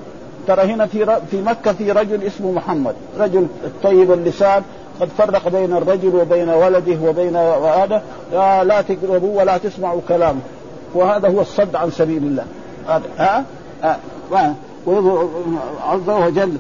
ترى 0.47 0.63
هنا 0.63 0.87
في 0.87 1.19
في 1.31 1.43
مكة 1.43 1.73
في 1.73 1.93
رجل 1.93 2.23
اسمه 2.23 2.53
محمد 2.53 2.95
رجل 3.19 3.47
طيب 3.83 4.13
اللسان 4.13 4.63
قد 5.01 5.09
فرق 5.19 5.49
بين 5.49 5.73
الرجل 5.73 6.17
وبين 6.17 6.49
ولده 6.49 7.09
وبين 7.09 7.37
هذا 7.37 8.03
لا 8.65 8.83
تقربوا 8.83 9.39
ولا 9.41 9.59
تسمعوا 9.59 10.01
كلامه. 10.09 10.41
وهذا 10.95 11.29
هو 11.29 11.41
الصد 11.41 11.77
عن 11.77 11.91
سبيل 11.91 12.23
الله. 12.23 12.45
ها؟ 12.89 13.45
ها. 14.33 14.55
عز 15.83 16.09
وجل 16.09 16.57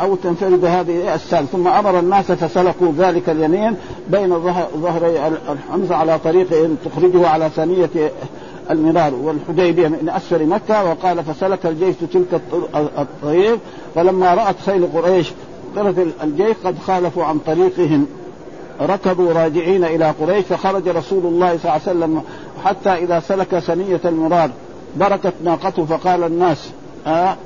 أو 0.00 0.14
تنفرد 0.14 0.64
هذه 0.64 1.14
السال. 1.14 1.46
ثم 1.48 1.68
أمر 1.68 1.98
الناس 1.98 2.32
فسلكوا 2.32 2.92
ذلك 2.98 3.28
اليمين 3.28 3.76
بين 4.08 4.40
ظهري 4.76 5.26
الحمزه 5.26 5.94
على 5.96 6.18
طريق 6.18 6.76
تخرجه 6.84 7.28
على 7.28 7.50
ثانية 7.56 7.90
المرار 8.70 9.14
والحديبية 9.14 9.88
من 9.88 10.08
أسفل 10.16 10.46
مكة. 10.46 10.84
وقال 10.84 11.24
فسلك 11.24 11.66
الجيش 11.66 11.96
تلك 12.12 12.40
الطريق. 12.74 13.58
فلما 13.94 14.34
رأت 14.34 14.56
خيل 14.66 14.88
قريش 14.94 15.32
طرف 15.76 15.94
الجيش 16.22 16.56
قد 16.64 16.78
خالفوا 16.86 17.24
عن 17.24 17.38
طريقهم. 17.38 18.06
ركضوا 18.80 19.32
راجعين 19.32 19.84
إلى 19.84 20.14
قريش. 20.20 20.44
فخرج 20.44 20.88
رسول 20.88 21.26
الله 21.26 21.58
صلى 21.58 21.62
الله 21.62 21.72
عليه 21.72 21.82
وسلم 21.82 22.22
حتى 22.64 22.90
إذا 22.90 23.20
سلك 23.20 23.58
ثنية 23.58 24.00
المرار 24.04 24.50
بركت 24.96 25.32
ناقته 25.44 25.84
فقال 25.84 26.24
الناس 26.24 26.70
آه 27.06 27.36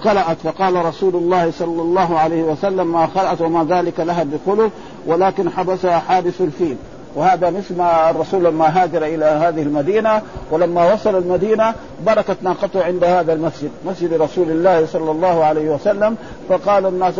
خلعت. 0.00 0.36
فقال 0.44 0.84
رسول 0.84 1.16
الله 1.16 1.50
صلى 1.50 1.82
الله 1.82 2.18
عليه 2.18 2.42
وسلم 2.42 2.92
ما 2.92 3.06
خلعت 3.06 3.40
وما 3.40 3.64
ذلك 3.64 4.00
لها 4.00 4.24
بخلق 4.24 4.70
ولكن 5.06 5.50
حبسها 5.50 5.98
حادث 5.98 6.40
الفيل. 6.40 6.76
وهذا 7.14 7.50
مثل 7.50 7.76
ما 7.78 8.10
الرسول 8.10 8.44
لما 8.44 8.82
هاجر 8.82 9.04
إلى 9.04 9.24
هذه 9.24 9.62
المدينة 9.62 10.22
ولما 10.50 10.92
وصل 10.92 11.16
المدينة 11.16 11.74
بركت 12.06 12.36
ناقته 12.42 12.84
عند 12.84 13.04
هذا 13.04 13.32
المسجد 13.32 13.70
مسجد 13.86 14.12
رسول 14.12 14.50
الله 14.50 14.86
صلى 14.86 15.10
الله 15.10 15.44
عليه 15.44 15.70
وسلم. 15.70 16.16
فقال 16.48 16.86
الناس 16.86 17.14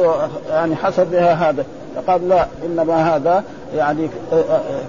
يعني 0.50 0.76
حسب 0.76 1.10
بها 1.10 1.50
هذا. 1.50 1.64
فقال 2.06 2.28
لا 2.28 2.46
إنما 2.66 3.16
هذا 3.16 3.44
يعني 3.76 4.08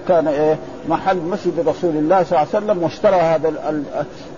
كان 0.08 0.28
إيه 0.28 0.58
محل 0.90 1.18
مسجد 1.18 1.60
رسول 1.68 1.98
الله 1.98 2.24
صلى 2.24 2.40
الله 2.40 2.48
عليه 2.54 2.66
وسلم 2.66 2.84
واشترى 2.84 3.16
هذا 3.16 3.54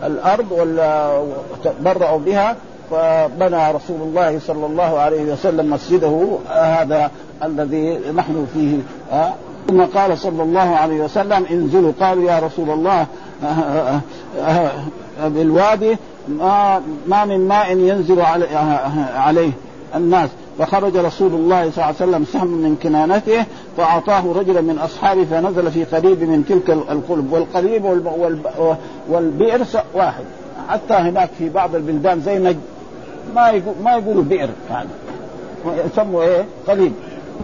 الأرض 0.04 0.52
ولا 0.52 1.22
تبرعوا 1.64 2.20
بها 2.20 2.56
فبنى 2.92 3.72
رسول 3.72 4.02
الله 4.02 4.40
صلى 4.40 4.66
الله 4.66 5.00
عليه 5.00 5.34
وسلم 5.34 5.70
مسجده 5.70 6.28
هذا 6.50 7.12
الذي 7.44 8.00
نحن 8.16 8.48
فيه 8.54 8.78
ثم 9.68 9.82
قال 9.82 10.18
صلى 10.18 10.44
الله 10.44 10.76
عليه 10.76 11.04
وسلم 11.04 11.46
انزلوا 11.52 11.92
قالوا 12.00 12.32
يا 12.32 12.40
رسول 12.40 12.70
الله 12.70 13.06
بالوادي 15.24 15.98
ما, 16.28 16.82
ما 17.08 17.26
من 17.26 17.48
ماء 17.48 17.78
ينزل 17.78 18.22
عليه 19.16 19.52
الناس. 19.96 20.30
فخرج 20.62 20.98
رسول 20.98 21.34
الله 21.34 21.62
صلى 21.62 21.70
الله 21.70 21.86
عليه 21.86 21.96
وسلم 21.96 22.26
سهم 22.26 22.48
من 22.48 22.76
كنانته 22.84 23.46
فأعطاه 23.78 24.34
رجلا 24.36 24.62
من 24.62 24.80
أصحابه 24.80 25.26
فنزل 25.26 25.72
في 25.72 25.84
قريب 25.84 26.24
من 26.24 26.46
تلك 26.46 26.70
القلب. 26.70 27.32
والقريب 27.32 27.86
والبئر 29.10 29.62
واحد. 29.94 30.24
حتى 30.70 30.94
هناك 30.94 31.30
في 31.38 31.50
بعض 31.50 31.76
البلدان 31.76 32.22
زي 32.22 32.40
نجد 32.40 32.60
ما 33.36 33.50
يقول 33.50 33.76
ما 33.84 33.92
يقولوا 33.92 34.24
بئر 34.24 34.50
يعني. 34.70 34.90
يسموا 35.66 36.24
إيه؟ 36.24 36.46
قليب 36.68 36.94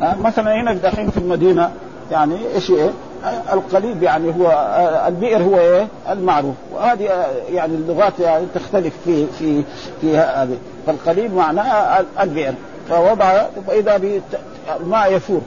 مثلا 0.01 0.61
هنا 0.61 0.73
داخلين 0.73 1.09
في 1.09 1.17
المدينة 1.17 1.71
يعني 2.11 2.35
إيش 2.55 2.71
إيه؟ 2.71 2.89
القليب 3.53 4.03
يعني 4.03 4.33
هو 4.39 4.51
البئر 5.07 5.43
هو 5.43 5.57
إيه؟ 5.59 5.87
المعروف. 6.09 6.55
وهذه 6.73 7.09
يعني 7.53 7.75
اللغات 7.75 8.19
يعني 8.19 8.45
تختلف 8.55 8.93
في 9.05 9.25
في 9.39 9.63
في 10.01 10.17
هذه. 10.17 10.57
فالقليب 10.87 11.33
معناه 11.33 12.05
البئر. 12.21 12.53
فوضع 12.89 13.43
فإذا 13.67 14.01
الماء 14.81 15.13
يفور 15.13 15.41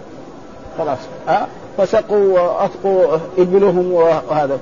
خلاص. 0.78 0.98
ها؟ 1.28 1.46
فسقوا 1.78 2.40
واطقوا 2.40 3.18
إبلهم 3.38 3.92
وهذا. 3.92 4.58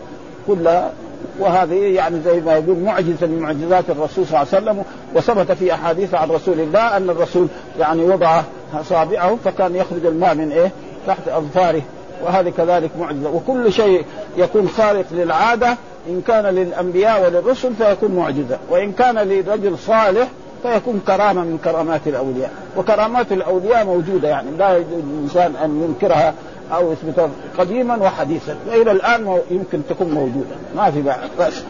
كلها. 0.46 0.90
وهذه 1.38 1.74
يعني 1.74 2.20
زي 2.24 2.40
ما 2.40 2.52
يقول 2.52 2.76
معجزة 2.76 3.26
من 3.26 3.38
معجزات 3.38 3.84
الرسول 3.90 4.26
صلى 4.26 4.42
الله 4.42 4.54
عليه 4.54 4.62
وسلم 4.62 4.84
وثبت 5.14 5.52
في 5.52 5.74
أحاديث 5.74 6.14
عن 6.14 6.30
رسول 6.30 6.60
الله 6.60 6.96
أن 6.96 7.10
الرسول 7.10 7.46
يعني 7.78 8.02
وضع 8.02 8.42
أصابعه 8.74 9.36
فكان 9.44 9.76
يخرج 9.76 10.06
الماء 10.06 10.34
من 10.34 10.52
إيه؟ 10.52 10.70
تحت 11.06 11.28
أظفاره. 11.28 11.82
وهذه 12.24 12.52
كذلك 12.56 12.90
معجزة. 13.00 13.30
وكل 13.30 13.72
شيء 13.72 14.04
يكون 14.36 14.68
خارق 14.68 15.04
للعادة 15.12 15.76
إن 16.08 16.22
كان 16.26 16.44
للأنبياء 16.44 17.24
وللرسل 17.24 17.74
فيكون 17.74 18.14
معجزة. 18.14 18.58
وإن 18.70 18.92
كان 18.92 19.18
لرجل 19.18 19.78
صالح 19.78 20.28
فيكون 20.62 21.00
كرامة 21.06 21.40
من 21.44 21.58
كرامات 21.64 22.00
الأولياء. 22.06 22.50
وكرامات 22.76 23.32
الأولياء 23.32 23.84
موجودة 23.84 24.28
يعني 24.28 24.50
لا 24.58 24.76
يجوز 24.76 24.92
الإنسان 24.92 25.56
أن 25.56 25.82
ينكرها 25.82 26.34
أو 26.72 26.92
يثبتها 26.92 27.28
قديما 27.58 27.96
وحديثا. 27.96 28.56
والى 28.68 28.90
الآن 28.90 29.38
يمكن 29.50 29.80
تكون 29.88 30.10
موجودة. 30.10 30.56
ما 30.76 30.90
في 30.90 31.02
بس 31.40 31.62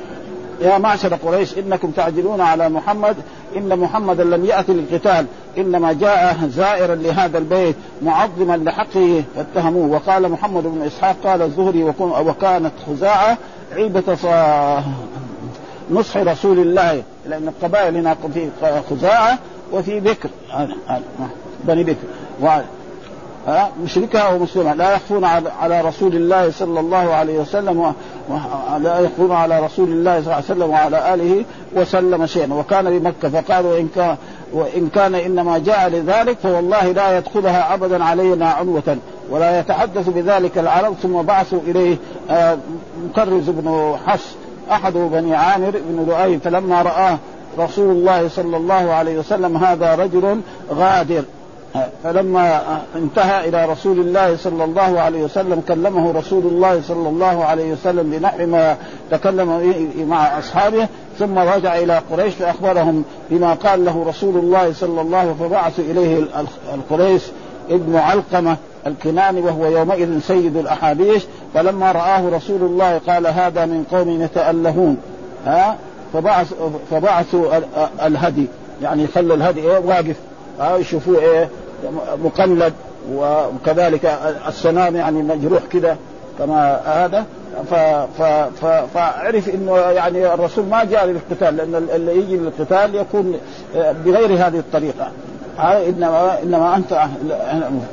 يا 0.60 0.78
معشر 0.78 1.14
قريش 1.14 1.58
إنكم 1.58 1.90
تعجلون 1.90 2.40
على 2.40 2.68
محمد. 2.68 3.16
إن 3.56 3.78
محمدا 3.78 4.24
لم 4.24 4.44
يأتي 4.44 4.72
للقتال. 4.72 5.26
إنما 5.58 5.92
جاء 5.92 6.36
زائرا 6.48 6.94
لهذا 6.94 7.38
البيت 7.38 7.76
معظما 8.02 8.56
لحقه. 8.56 9.22
فاتهموه. 9.36 9.86
وقال 9.86 10.28
محمد 10.28 10.62
بن 10.62 10.82
إسحاق 10.82 11.16
قال 11.24 11.42
الزهري 11.42 11.84
وكانت 12.00 12.72
خزاعة 12.86 13.38
عيبة 13.72 14.18
نصح 15.90 16.16
رسول 16.16 16.58
الله. 16.58 17.02
لأن 17.28 17.48
القبائل 17.48 17.96
هنا 17.96 18.16
في 18.34 18.50
خزاعة 18.90 19.38
وفي 19.72 20.00
بكر. 20.00 20.28
بني 21.64 21.84
بكر. 21.84 22.06
مشركة 23.84 24.34
ومسلمة 24.34 24.74
لا 24.74 24.94
يخفون 24.94 25.24
على 25.60 25.80
رسول 25.80 26.16
الله 26.16 26.50
صلى 26.50 26.80
الله 26.80 27.14
عليه 27.14 27.38
وسلم 27.38 27.94
لا 28.78 28.98
يخفون 28.98 29.32
على 29.32 29.60
رسول 29.60 29.88
الله 29.88 30.22
صلى 30.22 30.24
الله 30.24 30.34
عليه 30.34 30.44
وسلم 30.44 30.70
وعلى 30.70 31.14
آله 31.14 31.44
وسلم 31.76 32.26
شيئا. 32.26 32.54
وكان 32.54 32.98
بمكة 32.98 33.28
فقالوا 33.28 33.78
إن 33.78 33.88
كان 33.94 34.16
وإن 34.52 34.88
كان 34.94 35.14
إنما 35.14 35.58
جاء 35.58 35.88
لذلك 35.88 36.38
فوالله 36.42 36.92
لا 36.92 37.18
يدخلها 37.18 37.74
أبدا 37.74 38.04
علينا 38.04 38.50
عنوة 38.50 38.98
ولا 39.30 39.60
يتحدث 39.60 40.08
بذلك 40.08 40.58
العرب 40.58 40.94
ثم 41.02 41.22
بعثوا 41.22 41.60
إليه 41.66 41.96
آه، 42.30 42.58
مكرز 43.04 43.50
بن 43.50 43.96
حس 44.06 44.34
أحد 44.70 44.92
بني 44.92 45.34
عامر 45.34 45.70
بن 45.70 46.06
لؤي 46.08 46.38
فلما 46.38 46.82
رآه 46.82 47.18
رسول 47.58 47.90
الله 47.90 48.28
صلى 48.28 48.56
الله 48.56 48.92
عليه 48.92 49.18
وسلم 49.18 49.56
هذا 49.56 49.94
رجل 49.94 50.40
غادر. 50.74 51.22
فلما 52.04 52.60
انتهى 52.96 53.48
إلى 53.48 53.66
رسول 53.66 53.98
الله 54.00 54.36
صلى 54.36 54.64
الله 54.64 55.00
عليه 55.00 55.22
وسلم 55.22 55.62
كلمه 55.68 56.12
رسول 56.12 56.46
الله 56.46 56.82
صلى 56.88 57.08
الله 57.08 57.44
عليه 57.44 57.72
وسلم 57.72 58.10
بنحو 58.10 58.46
ما 58.46 58.76
تكلم 59.10 59.74
مع 60.08 60.38
أصحابه 60.38 60.88
ثم 61.18 61.38
رجع 61.38 61.78
إلى 61.78 62.02
قريش 62.10 62.34
فأخبرهم 62.34 63.04
بما 63.30 63.54
قال 63.54 63.84
له 63.84 64.04
رسول 64.08 64.36
الله 64.36 64.72
صلى 64.72 65.00
الله 65.00 65.18
عليه 65.18 65.30
وسلم 65.30 65.48
فبعث 65.48 65.78
اليه 65.78 66.24
القريش. 66.74 67.22
ابن 67.70 67.96
علقمة 67.96 68.56
الكناني 68.86 69.40
وهو 69.40 69.66
يومئذ 69.66 70.20
سيد 70.20 70.56
الاحابيش 70.56 71.22
فلما 71.54 71.92
رآه 71.92 72.28
رسول 72.28 72.62
الله 72.62 72.98
قال 72.98 73.26
هذا 73.26 73.66
من 73.66 73.84
قوم 73.92 74.22
يتألهون. 74.22 74.96
ها؟ 75.46 75.76
فبعث 76.12 76.54
فبعثوا 76.90 77.60
الهدي. 78.06 78.46
يعني 78.82 79.06
خلوا 79.06 79.36
الهدي 79.36 79.60
إيه؟ 79.60 79.78
واقف. 79.78 80.16
يشوفوه 80.80 81.18
إيه؟ 81.18 81.48
مقلد. 82.24 82.72
وكذلك 83.12 84.18
السنام 84.48 84.96
يعني 84.96 85.22
مجروح 85.22 85.62
كده 85.72 85.96
كما 86.38 86.80
هذا. 86.86 87.24
ف 87.70 87.74
ف 88.18 88.22
ف 88.60 88.66
فعرف 88.94 89.48
إنه 89.48 89.76
يعني 89.76 90.34
الرسول 90.34 90.64
ما 90.64 90.84
جاء 90.84 91.06
للقتال 91.06 91.56
لأن 91.56 91.88
اللي 91.94 92.16
يجي 92.16 92.36
للقتال 92.36 92.94
يكون 92.94 93.38
بغير 93.74 94.32
هذه 94.32 94.58
الطريقة. 94.58 95.08
انما 95.58 96.42
إنما 96.42 96.76
أنت 96.76 97.08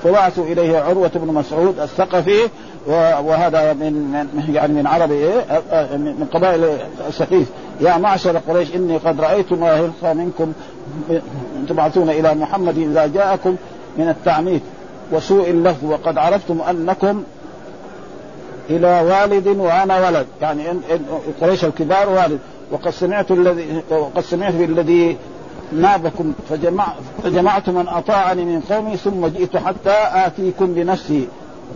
فبعثوا 0.03 0.45
إليه 0.45 0.77
عروة 0.79 1.11
بن 1.15 1.33
مسعود 1.33 1.79
الثقفي 1.79 2.49
وهذا 2.87 3.73
من 3.73 4.25
يعني 4.53 4.73
من 4.73 4.87
عرب 4.87 5.11
إيه 5.11 5.45
من 5.97 6.27
قبائل 6.33 6.77
السقيف. 7.07 7.47
يا 7.81 7.97
معشر 7.97 8.37
قريش 8.37 8.75
إني 8.75 8.97
قد 8.97 9.21
رأيت 9.21 9.53
ما 9.53 9.73
يلقى 9.77 10.15
منكم 10.15 10.53
تبعثون 11.69 12.09
إلى 12.09 12.33
محمد 12.33 12.77
إذا 12.77 13.07
جاءكم 13.07 13.55
من 13.97 14.09
التعنيف 14.09 14.61
وسوء 15.11 15.49
اللفظ 15.49 15.85
وقد 15.85 16.17
عرفتم 16.17 16.61
أنكم 16.61 17.23
إلى 18.69 19.01
والد 19.01 19.47
وأنا 19.47 20.07
ولد. 20.07 20.25
يعني 20.41 20.63
قريش 21.41 21.65
الكبار 21.65 22.09
والد. 22.09 22.39
وقد 22.71 22.89
سمعت 22.89 23.31
الذي 23.31 23.81
وقد 23.89 24.21
سمعت 24.21 24.53
بالذي 24.53 25.17
نابكم 25.71 26.33
فجمع 26.49 26.87
فجمعت 27.23 27.69
من 27.69 27.87
أطاعني 27.87 28.45
من 28.45 28.59
قومي 28.59 28.97
ثم 28.97 29.27
جئت 29.27 29.57
حتى 29.57 29.95
آتيكم 30.13 30.73
بنفسي. 30.73 31.27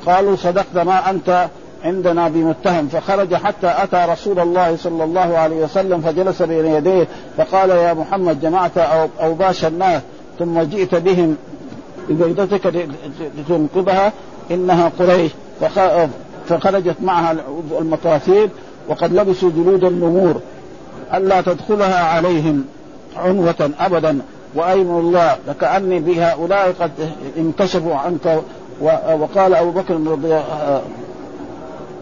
قالوا 0.05 0.35
صدقت 0.35 0.77
ما 0.77 1.09
أنت 1.09 1.47
عندنا 1.83 2.29
بمتهم. 2.29 2.87
فخرج 2.87 3.35
حتى 3.35 3.73
أتى 3.77 4.05
رسول 4.11 4.39
الله 4.39 4.77
صلى 4.77 5.03
الله 5.03 5.37
عليه 5.37 5.63
وسلم 5.63 6.01
فجلس 6.01 6.41
بين 6.41 6.65
يديه 6.65 7.07
فقال 7.37 7.69
يا 7.69 7.93
محمد 7.93 8.41
جمعت 8.41 8.77
اوباش 9.21 9.65
الناس. 9.65 10.01
ثم 10.39 10.61
جئت 10.61 10.95
بهم 10.95 11.37
ببيضتك 12.09 12.89
لتنقذها. 13.37 14.13
إنها 14.51 14.91
قريش. 14.99 15.31
فخرجت 16.47 16.95
معها 17.01 17.35
المطاثيل 17.79 18.49
وقد 18.87 19.13
لبسوا 19.13 19.49
جلود 19.49 19.83
النمور. 19.83 20.41
ألا 21.13 21.41
تدخلها 21.41 22.03
عليهم. 22.03 22.65
عنوة 23.19 23.71
ابدا 23.79 24.19
وايم 24.55 24.97
الله 24.97 25.37
لكاني 25.47 25.99
بهؤلاء 25.99 26.73
قد 26.79 26.91
انكشفوا 27.37 27.95
عنك 27.95 28.41
وقال 29.19 29.55
أبو 29.55 29.71
بكر 29.71 29.93
رضي 29.93 30.41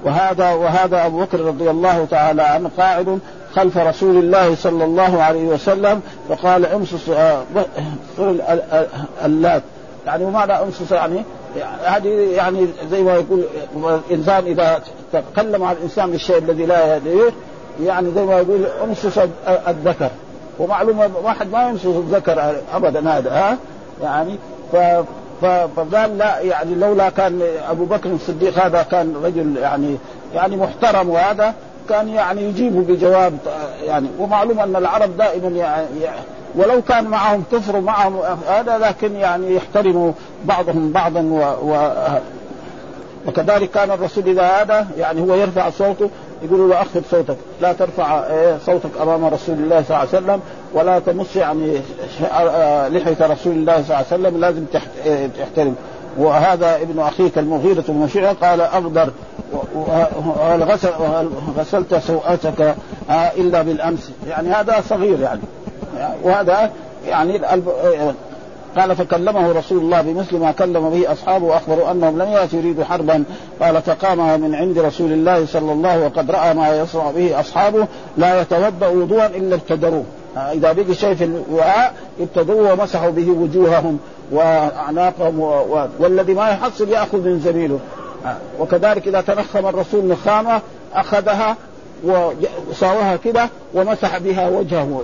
وهذا 0.03 0.53
وهذا 0.53 1.05
أبو 1.05 1.19
بكر 1.19 1.39
رضي 1.39 1.69
الله 1.69 2.05
تعالى 2.11 2.41
عنه 2.41 2.69
قاعد 2.77 3.19
خلف 3.55 3.77
رسول 3.77 4.17
الله 4.17 4.55
صلى 4.55 4.83
الله 4.83 5.23
عليه 5.23 5.47
وسلم 5.47 6.01
فقال 6.29 6.65
امسس 6.65 7.11
اللات. 9.25 9.63
يعني 10.05 10.25
وماذا 10.25 10.63
امسس 10.63 10.91
يعني؟ 10.91 11.23
هذه 11.83 12.07
يعني 12.35 12.67
زي 12.91 13.01
ما 13.01 13.13
يقول 13.15 13.43
الإنسان 14.09 14.45
إذا 14.45 14.81
تكلم 15.13 15.63
عن 15.63 15.75
الإنسان 15.75 16.11
بالشيء 16.11 16.37
الذي 16.37 16.65
لا 16.65 16.97
يدريه 16.97 17.31
يعني 17.83 18.11
زي 18.15 18.21
ما 18.21 18.33
يقول 18.37 18.65
امسس 18.83 19.19
الذكر. 19.67 20.09
ومعلومة 20.59 21.09
واحد 21.23 21.51
ما 21.51 21.69
يمسس 21.69 21.85
الذكر 21.85 22.55
ابدا 22.73 23.09
هذا 23.09 23.31
ها؟ 23.31 23.57
يعني 24.03 24.37
ف 24.71 24.75
فقال 25.75 26.17
لا 26.17 26.39
يعني 26.39 26.75
لولا 26.75 27.09
كان 27.09 27.41
أبو 27.69 27.85
بكر 27.85 28.09
الصديق 28.09 28.65
هذا 28.65 28.83
كان 28.83 29.15
رجل 29.23 29.57
يعني 29.57 29.97
يعني 30.33 30.55
محترم 30.55 31.09
وهذا 31.09 31.53
كان 31.89 32.09
يعني 32.09 32.41
يجيبه 32.41 32.81
بجواب 32.81 33.37
يعني 33.85 34.07
ومعلوم 34.19 34.59
أن 34.59 34.75
العرب 34.75 35.17
دائما 35.17 35.47
يعني 35.47 35.87
ولو 36.55 36.81
كان 36.81 37.03
معهم 37.03 37.43
كفر 37.51 37.75
ومعهم 37.75 38.19
هذا 38.47 38.77
لكن 38.77 39.15
يعني 39.15 39.55
يحترموا 39.55 40.11
بعضهم 40.45 40.91
بعضا 40.91 41.21
و, 41.21 41.71
و 41.71 41.93
وكذلك 43.27 43.71
كان 43.71 43.91
الرسول 43.91 44.27
إذا 44.27 44.43
هذا 44.43 44.87
يعني 44.97 45.21
هو 45.21 45.35
يرفع 45.35 45.69
صوته 45.69 46.09
يقول 46.43 46.69
له 46.69 46.81
اخفض 46.81 47.03
صوتك 47.11 47.37
لا 47.61 47.73
ترفع 47.73 48.27
إيه، 48.27 48.57
صوتك 48.65 48.89
أمام 49.01 49.25
رسول 49.25 49.55
الله 49.55 49.83
صلى 49.83 49.97
الله 49.97 49.97
عليه 49.97 50.09
وسلم 50.09 50.41
ولا 50.73 50.99
تمص 50.99 51.35
يعني 51.35 51.73
لحية 52.89 53.27
رسول 53.27 53.53
الله 53.53 53.73
صلى 53.73 53.83
الله 53.83 53.95
عليه 53.95 54.07
وسلم 54.07 54.37
لازم 54.41 54.65
تحترم. 55.39 55.75
وهذا 56.17 56.75
ابن 56.75 56.99
أخيك 56.99 57.37
المغيرة 57.37 57.83
بن 57.87 58.07
قال 58.41 58.61
أغدر 58.61 59.09
وهل 59.75 60.63
غسل 60.63 60.89
غسلت 61.57 61.95
سوءتك 61.95 62.75
إلا 63.37 63.61
بالأمس. 63.61 64.11
يعني 64.29 64.49
هذا 64.49 64.83
صغير 64.89 65.19
يعني. 65.19 65.41
وهذا 66.23 66.71
يعني 67.07 67.41
قال 68.77 68.95
فكلمه 68.95 69.51
رسول 69.51 69.77
الله 69.77 70.01
بمثل 70.01 70.37
ما 70.37 70.51
كلم 70.51 70.89
به 70.89 71.11
أصحابه 71.11 71.45
وأخبروا 71.45 71.91
أنهم 71.91 72.21
لم 72.21 72.29
يأتوا 72.29 72.59
يريدوا 72.59 72.83
حربا. 72.83 73.23
قال 73.61 73.81
فقام 73.81 74.41
من 74.41 74.55
عند 74.55 74.79
رسول 74.79 75.11
الله 75.11 75.45
صلى 75.45 75.71
الله 75.71 76.05
وقد 76.05 76.31
رأى 76.31 76.53
ما 76.53 76.75
يصنع 76.75 77.11
به 77.11 77.39
أصحابه 77.39 77.87
لا 78.17 78.41
يتوضأ 78.41 78.87
وضوءا 78.87 79.25
إلا 79.25 79.55
ابتدروه 79.55 80.03
إذا 80.37 80.71
بقي 80.71 80.93
شيء 80.93 81.15
في 81.15 81.23
الوعاء 81.23 81.93
ابتدوه 82.19 82.73
ومسحوا 82.73 83.09
به 83.09 83.29
وجوههم 83.29 83.99
وأعناقهم 84.31 85.39
و... 85.39 85.87
والذي 85.99 86.33
ما 86.33 86.49
يحصل 86.49 86.89
يأخذ 86.89 87.17
من 87.17 87.39
زميله. 87.39 87.79
وكذلك 88.59 89.07
إذا 89.07 89.21
تنخم 89.21 89.67
الرسول 89.67 90.05
نخامة 90.05 90.61
أخذها 90.93 91.55
وساوها 92.03 93.15
كده 93.15 93.49
ومسح 93.73 94.17
بها 94.17 94.49
وجهه. 94.49 95.01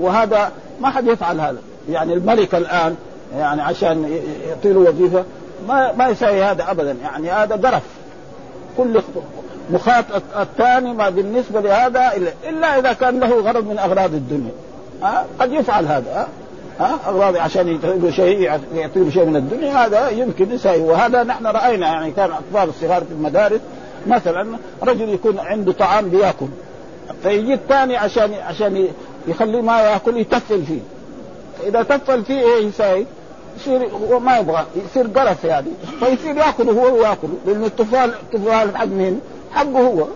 وهذا 0.00 0.52
ما 0.80 0.90
حد 0.90 1.06
يفعل 1.06 1.40
هذا. 1.40 1.58
يعني 1.90 2.12
الملك 2.12 2.54
الآن 2.54 2.96
يعني 3.36 3.62
عشان 3.62 4.20
يعطي 4.48 4.72
له 4.72 4.80
وظيفة. 4.80 5.24
ما 5.68 5.92
ما 5.92 6.08
يسوي 6.08 6.42
هذا 6.42 6.70
ابدا. 6.70 6.96
يعني 7.02 7.30
هذا 7.30 7.56
درف 7.56 7.82
كل 8.76 9.02
مخاط 9.70 10.04
الثاني 10.40 10.92
ما 10.92 11.10
بالنسبة 11.10 11.60
لهذا 11.60 12.12
الا 12.48 12.78
إذا 12.78 12.92
كان 12.92 13.20
له 13.20 13.40
غرض 13.40 13.66
من 13.66 13.78
أغراض 13.78 14.14
الدنيا. 14.14 14.52
ها؟ 15.02 15.26
قد 15.40 15.52
يفعل 15.52 15.86
هذا. 15.86 16.28
ها؟ 16.80 16.98
أغراض 17.06 17.36
عشان 17.36 17.68
يعطي 17.68 18.12
شيء 18.12 18.40
يعطي 18.74 19.10
شيء 19.10 19.24
من 19.24 19.36
الدنيا. 19.36 19.86
هذا 19.86 20.08
يمكن 20.08 20.52
يسوي 20.52 20.80
وهذا 20.80 21.22
نحن 21.22 21.46
رأينا 21.46 21.86
يعني 21.86 22.10
كان 22.10 22.30
أطفال 22.30 22.68
الصغار 22.68 23.04
في 23.04 23.12
المدارس. 23.12 23.60
مثلا 24.06 24.56
رجل 24.82 25.08
يكون 25.08 25.38
عنده 25.38 25.72
طعام 25.72 26.08
بيأكل. 26.08 26.46
فيجي 27.22 27.54
الثاني 27.54 27.96
عشان 27.96 28.34
عشان 28.34 28.88
يخليه 29.28 29.62
ما 29.62 29.80
يأكل 29.80 30.16
يتفل 30.16 30.62
فيه. 30.62 30.80
اذا 31.68 31.82
تفل 31.82 32.24
فيه 32.24 32.40
إيه 32.40 32.66
يساوي؟ 32.66 33.06
يصير 33.56 33.88
هو 34.10 34.20
ما 34.20 34.38
يبغى 34.38 34.66
يصير 34.90 35.06
قرف 35.06 35.44
يعني. 35.44 35.68
فيصير 36.00 36.36
يأكل 36.36 36.68
هو 36.68 36.98
وياكل 36.98 37.28
لأن 37.46 37.64
الطفال 37.64 38.14
الطفال 38.14 38.76
حق 38.76 38.84
مين؟ 38.84 39.20
حقه 39.52 39.80
هو. 39.80 40.06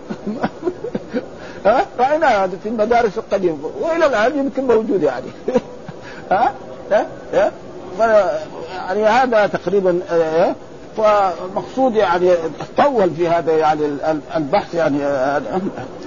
ها؟ 1.65 1.85
رأينا 1.99 2.43
هذا 2.43 2.57
في 2.63 2.69
المدارس 2.69 3.17
القديمة. 3.17 3.71
وإلى 3.81 4.05
الآن 4.05 4.39
يمكن 4.39 4.67
موجود 4.67 5.03
يعني. 5.03 5.25
ها؟ 6.31 6.53
ها؟ 6.91 7.51
يعني 8.75 9.05
هذا 9.05 9.47
تقريبا 9.47 9.99
فمقصود 10.97 11.95
يعني 11.95 12.31
طول 12.77 13.09
في 13.09 13.27
هذا 13.27 13.51
يعني 13.51 13.81
البحث 14.35 14.73
يعني 14.73 14.97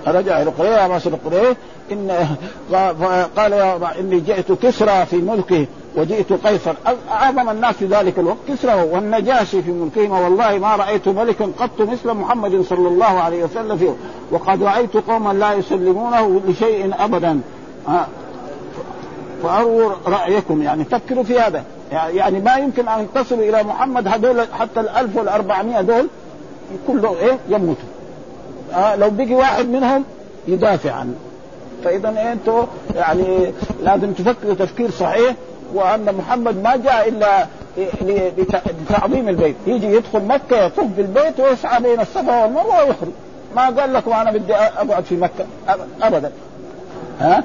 رجع 0.07 0.43
إلى 0.43 0.51
قرية 0.51 0.87
ما 0.87 1.01
قرية. 1.25 1.57
ان 1.93 2.37
قال 3.37 3.55
إني 3.99 4.21
جئت 4.21 4.53
كسرى 4.53 5.07
في 5.07 5.16
ملكه. 5.16 5.66
وجئت 5.96 6.33
قيصر. 6.33 6.74
أعظم 7.11 7.50
الناس 7.50 7.74
في 7.74 7.87
ذلك 7.87 8.18
الوقت. 8.18 8.37
كسرى 8.48 8.83
والنجاشي 8.83 9.62
في 9.62 9.70
ملكهما 9.70 10.20
والله 10.20 10.59
ما 10.59 10.76
رأيت 10.76 11.09
ملكا 11.09 11.50
قط 11.59 11.81
مثل 11.81 12.14
محمد 12.14 12.62
صلى 12.62 12.88
الله 12.88 13.05
عليه 13.05 13.44
وسلم 13.44 13.76
فيه. 13.76 13.94
وقد 14.31 14.62
رأيت 14.62 14.96
قوما 14.96 15.33
لا 15.33 15.53
يسلمونه 15.53 16.40
لشيء 16.48 16.94
أبدا. 16.98 17.40
فاروا 19.42 19.92
رأيكم. 20.07 20.62
يعني 20.62 20.85
فكروا 20.85 21.24
في 21.24 21.40
هذا. 21.40 21.64
يعني 21.92 22.40
ما 22.40 22.57
يمكن 22.57 22.88
أن 22.88 23.07
تصلوا 23.14 23.42
إلى 23.42 23.62
محمد 23.62 24.09
هذول 24.09 24.40
حتى 24.59 24.81
ال 24.81 24.88
1400 24.88 25.81
دول. 25.81 26.07
كله 26.87 27.16
إيه؟ 27.18 27.38
يموتوا. 27.48 27.85
لو 28.96 29.11
بقي 29.11 29.35
واحد 29.35 29.68
منهم 29.68 30.05
يدافع 30.48 30.92
عنه. 30.92 31.14
فإذا 31.85 32.33
أنتم 32.33 32.66
يعني 32.94 33.53
لازم 33.83 34.12
تفكروا 34.12 34.55
تفكير 34.55 34.90
صحيح. 34.90 35.35
وأن 35.74 36.14
محمد 36.14 36.62
ما 36.62 36.76
جاء 36.76 37.09
إلا 37.09 37.46
لتعظيم 38.80 39.28
البيت. 39.28 39.56
يجي 39.66 39.87
يدخل 39.87 40.24
مكة 40.24 40.64
يطوف 40.64 40.87
بالبيت 40.87 41.40
ويسعى 41.40 41.83
بين 41.83 42.00
الصفا 42.00 42.42
والمروة 42.42 42.85
ويخرج. 42.85 43.11
ما 43.56 43.66
قال 43.66 43.92
لكم 43.92 44.12
أنا 44.12 44.33
بدي 44.33 44.54
أقعد 44.54 45.04
في 45.04 45.16
مكة. 45.16 45.46
ابدا. 46.02 46.33
ها؟ 47.20 47.42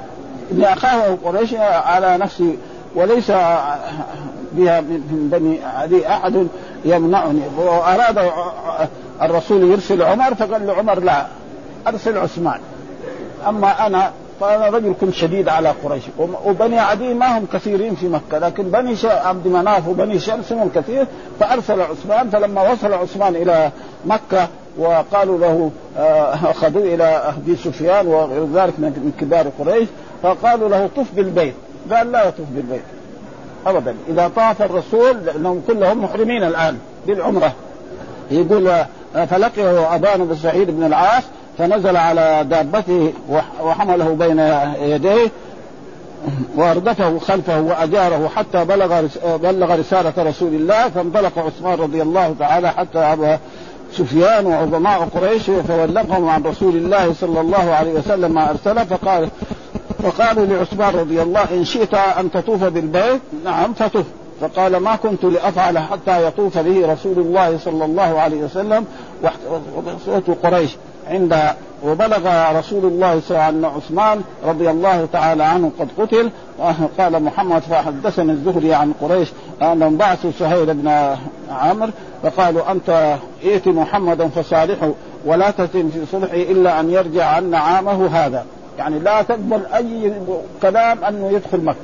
إن 0.52 0.64
أخاه 0.64 1.18
قريش 1.24 1.54
على 1.54 2.18
نفسي 2.18 2.58
وليس 2.94 3.30
بها 4.52 4.80
من 4.80 5.28
بني 5.32 5.58
عدي 5.64 6.08
أحد 6.08 6.46
يمنعني. 6.84 7.40
وأراد 7.58 8.30
الرسول 9.22 9.70
يرسل 9.70 10.02
عمر 10.02 10.34
فقال 10.34 10.66
له 10.66 10.74
عمر 10.74 11.00
لا 11.00 11.26
أرسل 11.86 12.18
عثمان. 12.18 12.60
أما 13.48 13.86
أنا 13.86 14.12
فانا 14.40 14.68
رجل 14.68 14.94
كنت 15.00 15.14
شديد 15.14 15.48
على 15.48 15.74
قريش. 15.84 16.02
وبني 16.44 16.78
عدي 16.78 17.14
ما 17.14 17.38
هم 17.38 17.46
كثيرين 17.52 17.94
في 17.94 18.08
مكة 18.08 18.38
لكن 18.38 18.62
بني 18.62 18.94
عبد 19.04 19.46
مناف 19.46 19.88
وبني 19.88 20.18
شمس 20.18 20.52
هم 20.52 20.70
كثير. 20.74 21.06
فأرسل 21.40 21.80
عثمان 21.80 22.30
فلما 22.30 22.72
وصل 22.72 22.92
عثمان 22.92 23.36
إلى 23.36 23.70
مكة 24.04 24.48
وقالوا 24.78 25.38
له 25.38 25.70
آه، 25.98 26.34
اخذوه 26.34 26.94
إلى 26.94 27.04
أبي 27.04 27.56
سفيان 27.56 28.06
وغير 28.06 28.46
ذلك 28.54 28.74
من 28.78 29.12
كبار 29.20 29.46
قريش 29.58 29.88
فقالوا 30.22 30.68
له 30.68 30.90
طف 30.96 31.06
بالبيت. 31.16 31.54
قال 31.92 32.12
لا 32.12 32.28
يطوف 32.28 32.46
بالبيت. 32.50 32.82
ابدا. 33.66 33.94
إذا 34.08 34.30
طاف 34.36 34.62
الرسول 34.62 35.16
لأنهم 35.26 35.62
كلهم 35.66 36.04
محرمين 36.04 36.42
الآن 36.42 36.78
بالعمرة. 37.06 37.52
يقول 38.30 38.68
آه، 38.68 39.24
فلقيه 39.24 39.94
أبان 39.94 40.24
بن 40.24 40.36
سعيد 40.36 40.70
بن 40.70 40.82
العاص 40.82 41.22
فنزل 41.58 41.96
على 41.96 42.46
دابته 42.50 43.12
وحمله 43.62 44.08
بين 44.14 44.38
يديه 44.90 45.30
واردفه 46.56 47.18
خلفه 47.18 47.60
وأجاره 47.60 48.30
حتى 48.36 48.64
بلغ 48.64 49.08
بلغ 49.42 49.74
رسالة 49.74 50.12
رسول 50.18 50.54
الله 50.54 50.88
فانطلق 50.88 51.38
عثمان 51.38 51.78
رضي 51.78 52.02
الله 52.02 52.34
تعالى 52.38 52.70
حتى 52.70 52.98
ابى 52.98 53.38
سفيان 53.92 54.46
وعظماء 54.46 55.08
قريش 55.14 55.42
فبلغهم 55.42 56.28
عن 56.28 56.42
رسول 56.42 56.76
الله 56.76 57.14
صلى 57.20 57.40
الله 57.40 57.74
عليه 57.74 57.92
وسلم 57.92 58.34
ما 58.34 58.50
ارسله 58.50 58.84
فقال 58.84 59.28
فقالوا 60.02 60.46
لعثمان 60.46 60.94
رضي 60.94 61.22
الله 61.22 61.44
إن 61.52 61.64
شئت 61.64 61.94
أن 61.94 62.30
تطوف 62.30 62.64
بالبيت؟ 62.64 63.20
نعم 63.44 63.72
فطف 63.72 64.04
فقال 64.40 64.76
ما 64.76 64.96
كنت 64.96 65.24
لأفعل 65.24 65.78
حتى 65.78 66.26
يطوف 66.26 66.58
به 66.58 66.92
رسول 66.92 67.18
الله 67.18 67.58
صلى 67.58 67.84
الله 67.84 68.20
عليه 68.20 68.36
وسلم 68.36 68.84
وصوت 70.06 70.38
قريش. 70.42 70.70
عندها 71.10 71.56
وبلغ 71.84 72.52
رسول 72.58 72.84
الله 72.84 73.20
صلى 73.20 73.30
الله 73.30 73.42
عليه 73.42 73.56
وسلم 73.58 73.64
عثمان 73.64 74.22
رضي 74.44 74.70
الله 74.70 75.08
تعالى 75.12 75.44
عنه 75.44 75.72
قد 75.78 75.88
قتل. 75.98 76.30
قال 76.98 77.22
محمد 77.22 77.62
فحدثني 77.62 78.32
الزهري 78.32 78.74
عن 78.74 78.92
قريش 79.00 79.32
أنهم 79.62 79.96
بعثوا 79.96 80.30
سهيل 80.38 80.74
بن 80.74 81.16
عمرو 81.50 81.90
فقالوا 82.22 82.72
أنت 82.72 83.16
ائت 83.44 83.68
محمدا 83.68 84.28
فصالحه 84.28 84.90
ولا 85.24 85.50
تتم 85.50 85.88
في 85.88 86.06
صلحه 86.12 86.34
إلا 86.34 86.80
أن 86.80 86.90
يرجع 86.90 87.24
عنا 87.24 87.58
عامه 87.58 88.06
هذا. 88.06 88.44
يعني 88.78 88.98
لا 88.98 89.22
تقبل 89.22 89.66
أي 89.66 90.12
كلام 90.62 91.04
أنه 91.04 91.30
يدخل 91.30 91.64
مكة 91.64 91.76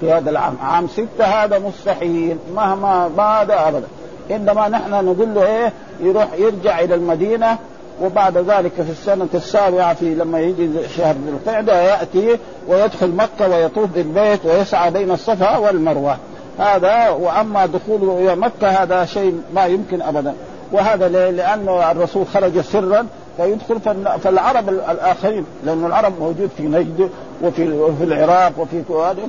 في 0.00 0.12
هذا 0.12 0.30
العام. 0.30 0.54
عام 0.62 0.88
ستة 0.88 1.24
هذا 1.24 1.58
مستحيل 1.58 2.36
مهما 2.54 3.08
ماذا 3.08 3.68
أبدا. 3.68 3.86
إنما 4.30 4.68
نحن 4.68 4.90
نقول 4.90 5.34
له 5.34 5.46
إيه؟ 5.46 5.72
يروح 6.00 6.28
يرجع 6.38 6.80
إلى 6.80 6.94
المدينة 6.94 7.58
وبعد 8.02 8.38
ذلك 8.38 8.72
في 8.72 8.90
السنة 8.90 9.28
السابعة 9.34 9.94
في 9.94 10.14
لما 10.14 10.40
يجي 10.40 10.70
شهر 10.96 11.14
ذي 11.14 11.30
القعدة 11.30 11.82
يأتي 11.82 12.38
ويدخل 12.68 13.10
مكة 13.10 13.48
ويطوف 13.48 13.90
بالبيت 13.90 14.46
ويسعى 14.46 14.90
بين 14.90 15.10
الصفا 15.10 15.56
والمروة. 15.56 16.16
هذا 16.58 17.08
وأما 17.08 17.66
دخوله 17.66 18.18
إلى 18.18 18.36
مكة 18.36 18.68
هذا 18.68 19.04
شيء 19.04 19.40
ما 19.54 19.66
يمكن 19.66 20.02
أبدا. 20.02 20.34
وهذا 20.72 21.08
لأن 21.08 21.68
الرسول 21.68 22.26
خرج 22.26 22.60
سرا 22.60 23.06
فيدخل 23.36 23.80
فالعرب 24.20 24.68
الآخرين 24.68 25.44
لأن 25.64 25.86
العرب 25.86 26.12
موجود 26.20 26.50
في 26.56 26.62
نجد 26.62 27.10
وفي 27.42 27.72
وفي 27.72 28.04
العراق 28.04 28.52
وفي 28.58 28.82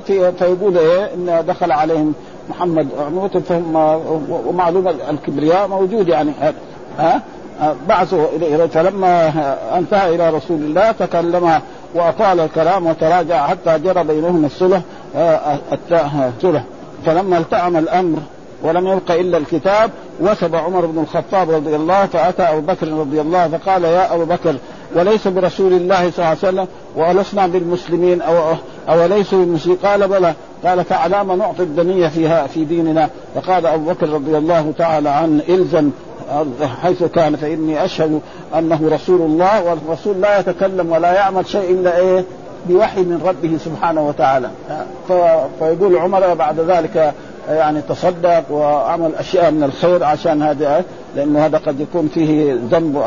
في 0.06 0.32
فيقول 0.32 0.78
إيه 0.78 1.14
إن 1.14 1.44
دخل 1.48 1.72
عليهم 1.72 2.14
محمد 2.48 2.88
فهم 3.48 3.76
ومعلومة 4.46 4.94
الكبرياء 5.10 5.68
موجود 5.68 6.08
يعني. 6.08 6.32
ها؟ 6.98 7.22
بعثوا 7.88 8.26
إليه. 8.36 8.66
فلما 8.66 9.32
أنتهى 9.78 10.14
إلى 10.14 10.30
رسول 10.30 10.58
الله 10.58 10.92
تكلم 10.92 11.60
وأطال 11.94 12.40
الكلام 12.40 12.86
وتراجع 12.86 13.46
حتى 13.46 13.78
جرى 13.78 14.04
بينهم 14.04 14.44
الصلح 14.44 14.80
الصلح 16.36 16.64
فلما 17.06 17.38
التأم 17.38 17.76
الأمر 17.76 18.18
ولم 18.62 18.86
يبق 18.86 19.10
إلا 19.10 19.38
الكتاب 19.38 19.90
وثب 20.20 20.54
عمر 20.54 20.86
بن 20.86 20.98
الخطاب 20.98 21.50
رضي 21.50 21.76
الله 21.76 22.06
فأتى 22.06 22.42
أبو 22.42 22.60
بكر 22.60 22.88
رضي 22.88 23.20
الله 23.20 23.48
فقال 23.48 23.84
يا 23.84 24.14
أبو 24.14 24.24
بكر 24.24 24.56
وليس 24.94 25.28
برسول 25.28 25.72
الله 25.72 26.10
صلى 26.10 26.18
الله 26.18 26.26
عليه 26.26 26.38
وسلم 26.38 26.66
ولسنا 26.96 27.46
بالمسلمين 27.46 28.22
أو 28.22 28.54
اوليسوا 28.88 29.38
بالمسلمين؟ 29.38 29.78
قال 29.84 30.08
بلى. 30.08 30.34
قال 30.64 30.84
فعلى 30.84 31.24
ما 31.24 31.36
نعطي 31.36 31.62
الدنية 31.62 32.08
فيها 32.08 32.46
في 32.46 32.64
ديننا. 32.64 33.10
فقال 33.34 33.66
أبو 33.66 33.90
بكر 33.90 34.08
رضي 34.08 34.38
الله 34.38 34.72
تعالى 34.78 35.08
عنه 35.08 35.42
إلزم. 35.48 35.90
حيث 36.82 37.04
كان 37.04 37.36
فاني 37.36 37.84
أشهد 37.84 38.20
أنه 38.58 38.80
رسول 38.92 39.20
الله 39.20 39.64
والرسول 39.64 40.20
لا 40.20 40.40
يتكلم 40.40 40.92
ولا 40.92 41.12
يعمل 41.12 41.46
شيء 41.46 41.70
إلا 41.70 41.96
إيه؟ 41.96 42.24
بوحي 42.68 43.00
من 43.00 43.22
ربه 43.26 43.58
سبحانه 43.64 44.08
وتعالى. 44.08 44.50
فيقول 45.58 45.96
عمر 45.96 46.34
بعد 46.34 46.60
ذلك 46.60 47.14
يعني 47.48 47.82
تصدق 47.82 48.44
وعمل 48.50 49.14
أشياء 49.14 49.50
من 49.50 49.62
الخير 49.62 50.04
عشان 50.04 50.42
هذا 50.42 50.84
لأنه 51.16 51.46
هذا 51.46 51.58
قد 51.58 51.80
يكون 51.80 52.08
فيه 52.08 52.58
ذنب 52.70 53.02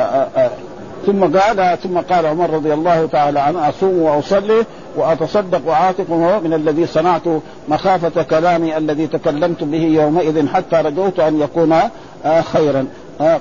ثم 1.05 1.37
قال 1.37 1.77
ثم 1.83 1.97
قال 1.97 2.25
عمر 2.25 2.49
رضي 2.49 2.73
الله 2.73 3.05
تعالى 3.05 3.39
عنه 3.39 3.69
أصوم 3.69 4.01
وأصلي 4.01 4.65
وأتصدق 4.95 5.61
وأعاتق 5.65 6.11
من 6.43 6.53
الذي 6.53 6.85
صنعت 6.85 7.21
مخافة 7.69 8.23
كلامي 8.23 8.77
الذي 8.77 9.07
تكلمت 9.07 9.63
به 9.63 9.83
يومئذ 9.83 10.47
حتى 10.47 10.75
رجوت 10.75 11.19
أن 11.19 11.41
يكون 11.41 11.75
خيرا. 12.53 12.85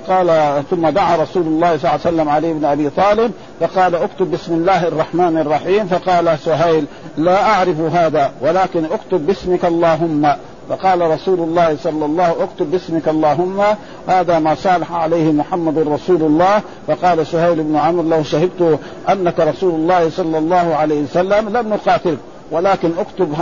قال 0.07 0.61
ثم 0.69 0.89
دعا 0.89 1.15
رسول 1.15 1.43
الله 1.43 1.77
صلى 1.77 1.89
الله 1.89 1.89
عليه 2.05 2.15
وسلم 2.15 2.29
علي 2.29 2.53
بن 2.53 2.65
أبي 2.65 2.89
طالب 2.89 3.31
فقال 3.59 3.95
اكتب 3.95 4.31
بسم 4.31 4.53
الله 4.53 4.87
الرحمن 4.87 5.37
الرحيم. 5.37 5.87
فقال 5.87 6.39
سهيل 6.39 6.85
لا 7.17 7.43
أعرف 7.43 7.79
هذا 7.79 8.31
ولكن 8.41 8.85
اكتب 8.85 9.27
باسمك 9.27 9.65
اللهم. 9.65 10.33
فقال 10.69 11.01
رسول 11.01 11.39
الله 11.39 11.77
صلى 11.83 12.05
الله 12.05 12.43
اكتب 12.43 12.71
باسمك 12.71 13.07
اللهم. 13.07 13.63
هذا 14.07 14.39
ما 14.39 14.55
صالح 14.55 14.93
عليه 14.93 15.31
محمد 15.31 15.77
رسول 15.77 16.21
الله. 16.21 16.61
فقال 16.87 17.27
سهيل 17.27 17.63
بن 17.63 17.75
عمرو 17.75 18.09
لو 18.09 18.23
شهدت 18.23 18.79
أنك 19.09 19.39
رسول 19.39 19.73
الله 19.75 20.09
صلى 20.09 20.37
الله 20.37 20.75
عليه 20.75 21.03
وسلم 21.03 21.57
لم 21.57 21.69
نقاتلك 21.69 22.17
ولكن 22.51 22.91
اكتب 22.99 23.33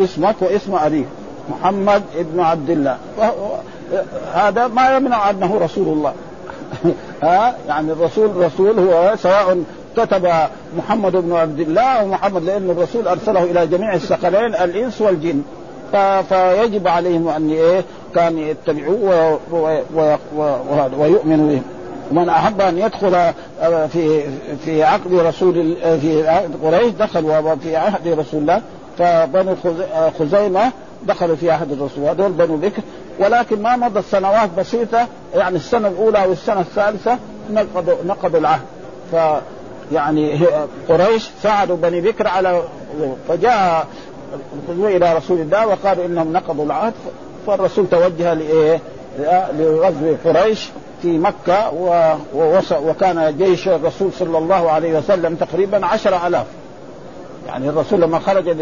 اسمك 0.00 0.34
واسم 0.40 0.74
أبيك. 0.74 1.06
محمد 1.50 2.02
ابن 2.16 2.40
عبد 2.40 2.70
الله. 2.70 2.96
هذا 4.34 4.66
ما 4.66 4.96
يمنع 4.96 5.30
أنه 5.30 5.58
رسول 5.58 5.88
الله. 5.88 6.12
ها؟ 7.22 7.54
يعني 7.68 7.92
الرسول 7.92 8.36
رسول 8.36 8.78
هو 8.78 9.16
سواء 9.16 9.62
كتب 9.96 10.28
محمد 10.78 11.12
بن 11.12 11.32
عبد 11.32 11.60
الله 11.60 11.82
أو 11.82 12.06
محمد 12.06 12.44
لأن 12.44 12.70
الرسول 12.70 13.08
أرسله 13.08 13.42
إلى 13.42 13.66
جميع 13.66 13.94
الثقلين 13.94 14.54
الإنس 14.54 15.00
والجن. 15.00 15.42
فيجب 16.28 16.88
عليهم 16.88 17.28
أن 17.28 17.50
إيه؟ 17.50 17.84
كان 18.14 18.38
يتبعوه 18.38 19.38
ويؤمنوا 20.98 21.48
به. 21.48 21.62
ومن 22.10 22.28
أحب 22.28 22.60
أن 22.60 22.78
يدخل 22.78 23.14
آه، 23.14 23.86
في 23.86 24.22
في 24.64 24.84
عقد 24.84 25.14
رسول 25.14 25.76
في 26.00 26.42
قريش 26.64 26.92
دخل 26.92 27.56
في 27.62 27.76
عهد 27.76 28.08
رسول 28.08 28.40
الله 28.40 28.62
فبنو 28.98 29.54
خزيمة 30.18 30.72
دخلوا 31.06 31.36
في 31.36 31.50
عهد 31.50 31.72
الرسول. 31.72 32.04
هذول 32.04 32.32
بنو 32.32 32.56
بكر. 32.56 32.82
ولكن 33.18 33.62
ما 33.62 33.76
مضت 33.76 34.04
سنوات 34.04 34.50
بسيطة 34.58 35.06
يعني 35.34 35.56
السنة 35.56 35.88
الأولى 35.88 36.24
والسنة 36.28 36.60
الثالثة 36.60 37.18
نقضوا 37.50 37.94
نقضوا 38.06 38.40
العهد. 38.40 38.62
ف 39.12 39.16
يعني 39.92 40.40
قريش 40.88 41.30
ساعدوا 41.42 41.76
بني 41.76 42.00
بكر 42.00 42.28
على 42.28 42.62
فجاء 43.28 43.86
إلى 44.68 45.16
رسول 45.16 45.40
الله 45.40 45.66
وقالوا 45.66 46.06
إنهم 46.06 46.32
نقضوا 46.32 46.64
العهد. 46.64 46.92
فالرسول 47.46 47.86
توجه 47.90 48.34
لإيه؟ 48.34 48.80
لغزو 49.58 50.14
قريش 50.24 50.68
في 51.02 51.18
مكة 51.18 51.72
وكان 52.84 53.36
جيش 53.38 53.68
الرسول 53.68 54.12
صلى 54.18 54.38
الله 54.38 54.70
عليه 54.70 54.98
وسلم 54.98 55.34
تقريبا 55.34 55.86
عشر 55.86 56.26
ألاف. 56.26 56.46
يعني 57.50 57.68
الرسول 57.68 58.00
لما 58.00 58.18
خرج 58.18 58.56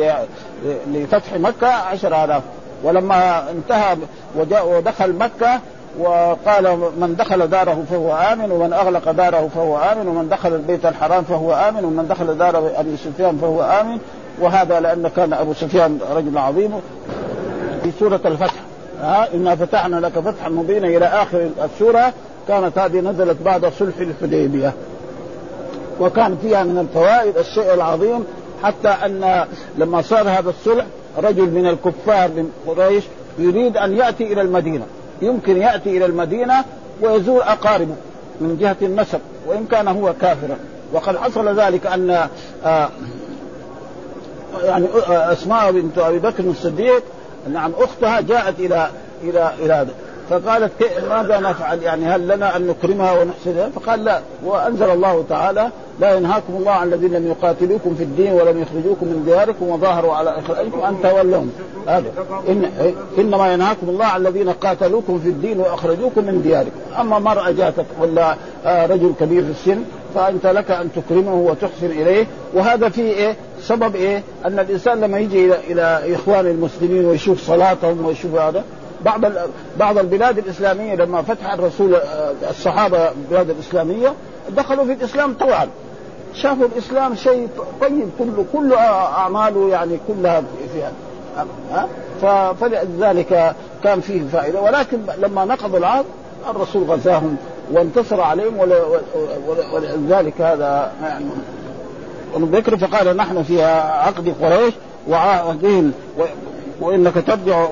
لفتح 0.92 1.34
مكة 1.34 1.68
عشر 1.68 2.24
ألاف. 2.24 2.42
ولما 2.84 3.50
انتهى 3.50 3.96
ودخل 4.36 5.12
مكة 5.12 5.60
وقال 5.98 6.78
من 7.00 7.16
دخل 7.18 7.46
داره 7.46 7.84
فهو 7.90 8.12
آمن 8.32 8.50
ومن 8.50 8.72
أغلق 8.72 9.10
داره 9.10 9.48
فهو 9.54 9.78
آمن 9.78 10.08
ومن 10.08 10.28
دخل 10.28 10.54
البيت 10.54 10.86
الحرام 10.86 11.24
فهو 11.24 11.52
آمن 11.52 11.84
ومن 11.84 12.08
دخل 12.08 12.38
دار 12.38 12.70
أبي 12.76 12.96
سفيان 12.96 13.38
فهو 13.38 13.62
آمن. 13.62 13.98
وهذا 14.40 14.80
لأن 14.80 15.08
كان 15.16 15.32
أبو 15.32 15.54
سفيان 15.54 15.98
رجل 16.14 16.38
عظيم. 16.38 16.80
في 17.82 17.90
سورة 17.98 18.20
الفتح 18.24 18.54
ها 19.02 19.28
إنا 19.34 19.56
فتحنا 19.56 19.96
لك 19.96 20.12
فتحا 20.18 20.48
مبينا 20.48 20.88
إلى 20.88 21.06
آخر 21.06 21.48
السورة. 21.64 22.12
كانت 22.48 22.78
هذه 22.78 23.00
نزلت 23.00 23.42
بعد 23.42 23.66
صلح 23.66 23.96
الحديبية. 24.00 24.72
وكان 26.00 26.38
فيها 26.42 26.64
من 26.64 26.78
الفوائد 26.78 27.38
الشيء 27.38 27.74
العظيم 27.74 28.24
حتى 28.62 28.88
أن 28.88 29.46
لما 29.78 30.02
صار 30.02 30.28
هذا 30.28 30.50
الصلح 30.50 30.84
رجل 31.18 31.50
من 31.50 31.66
الكفار 31.66 32.28
من 32.28 32.50
قريش 32.66 33.04
يريد 33.38 33.76
أن 33.76 33.96
يأتي 33.96 34.32
إلى 34.32 34.40
المدينة. 34.40 34.86
يمكن 35.22 35.56
يأتي 35.56 35.96
إلى 35.96 36.04
المدينة 36.04 36.64
ويزور 37.02 37.42
أقاربه 37.42 37.94
من 38.40 38.56
جهة 38.60 38.76
النسب 38.82 39.20
وإن 39.46 39.66
كان 39.66 39.88
هو 39.88 40.14
كافرا. 40.20 40.56
وقد 40.92 41.16
حصل 41.16 41.60
ذلك 41.60 41.86
أن 41.86 42.28
آه 42.64 42.88
يعني 44.64 44.86
أسماء 45.08 45.72
بنت 45.72 45.98
أبي 45.98 46.18
بكر 46.18 46.44
الصديق 46.44 47.02
نعم 47.52 47.72
أختها 47.78 48.20
جاءت 48.20 48.60
إلى 48.60 48.90
إلى 49.22 49.52
إلى 49.58 49.86
فقالت 50.30 50.72
ماذا 51.10 51.40
نفعل؟ 51.40 51.82
يعني 51.82 52.06
هل 52.06 52.28
لنا 52.28 52.56
أن 52.56 52.66
نكرمها 52.66 53.12
ونحسنها 53.12 53.68
فقال 53.68 54.04
لا 54.04 54.20
وأنزل 54.44 54.90
الله 54.90 55.24
تعالى 55.28 55.70
لا 56.00 56.14
ينهاكم 56.14 56.56
الله 56.56 56.72
عن 56.72 56.92
الذين 56.92 57.12
لم 57.12 57.26
يقاتلوكم 57.26 57.94
في 57.94 58.02
الدين 58.02 58.32
ولم 58.32 58.62
يخرجوكم 58.62 59.06
من 59.06 59.22
دياركم 59.26 59.68
وظاهروا 59.68 60.14
على 60.14 60.38
اخراجكم 60.38 60.80
أن 60.80 60.96
تولوهم. 61.02 61.50
هذا. 61.86 62.12
إن 62.48 62.70
إنما 63.18 63.52
ينهاكم 63.52 63.88
الله 63.88 64.04
عن 64.04 64.26
الذين 64.26 64.50
قاتلوكم 64.50 65.18
في 65.18 65.28
الدين 65.28 65.60
وأخرجوكم 65.60 66.24
من 66.24 66.42
دياركم. 66.42 66.70
أما 67.00 67.18
مرأة 67.18 67.50
جاتك 67.50 67.86
ولا 68.00 68.36
آه، 68.64 68.86
رجل 68.86 69.12
كبير 69.20 69.42
في 69.42 69.50
السن 69.50 69.82
فأنت 70.14 70.46
لك 70.46 70.70
أن 70.70 70.88
تكرمه 70.96 71.34
وتحسن 71.34 71.86
إليه. 71.86 72.26
وهذا 72.54 72.88
فيه 72.88 73.12
إيه؟ 73.12 73.36
سبب 73.62 73.96
إيه؟ 73.96 74.22
أن 74.44 74.58
الإنسان 74.58 75.00
لما 75.00 75.18
يجي 75.18 75.44
إلى 75.44 75.56
إلى 75.70 76.14
إخوان 76.14 76.46
المسلمين 76.46 77.04
ويشوف 77.04 77.46
صلاتهم 77.46 78.06
ويشوف 78.06 78.34
هذا 78.34 78.64
بعض 79.04 79.20
بعض 79.78 79.98
البلاد 79.98 80.38
الإسلامية 80.38 80.94
لما 80.94 81.22
فتح 81.22 81.52
الرسول 81.52 81.96
الصحابة 82.50 83.10
البلاد 83.10 83.50
الإسلامية 83.50 84.12
دخلوا 84.50 84.84
في 84.84 84.92
الإسلام 84.92 85.34
طوعا. 85.34 85.68
شافوا 86.34 86.66
الإسلام 86.66 87.14
شيء 87.14 87.48
طيب 87.80 88.10
كله 88.18 88.44
كله 88.52 88.76
أعماله 88.78 89.68
يعني 89.68 89.98
كلها 90.08 90.42
فيها 90.74 90.92
ها؟ 91.72 91.88
فلذلك 92.52 93.54
كان 93.84 94.00
فيه 94.00 94.22
فائدة. 94.32 94.60
ولكن 94.60 94.98
لما 95.18 95.44
نقضوا 95.44 95.78
العهد 95.78 96.04
الرسول 96.50 96.84
غزاهم 96.84 97.36
وانتصر 97.72 98.20
عليهم 98.20 98.58
ولذلك 99.72 100.40
هذا 100.40 100.92
يعني 101.02 101.24
ذكر 102.36 102.76
فقال 102.76 103.16
نحن 103.16 103.42
في 103.42 103.62
عقد 103.64 104.34
قريش 104.42 104.74
وعهدهم 105.08 105.92
وإنك 106.80 107.14
ترجع 107.14 107.68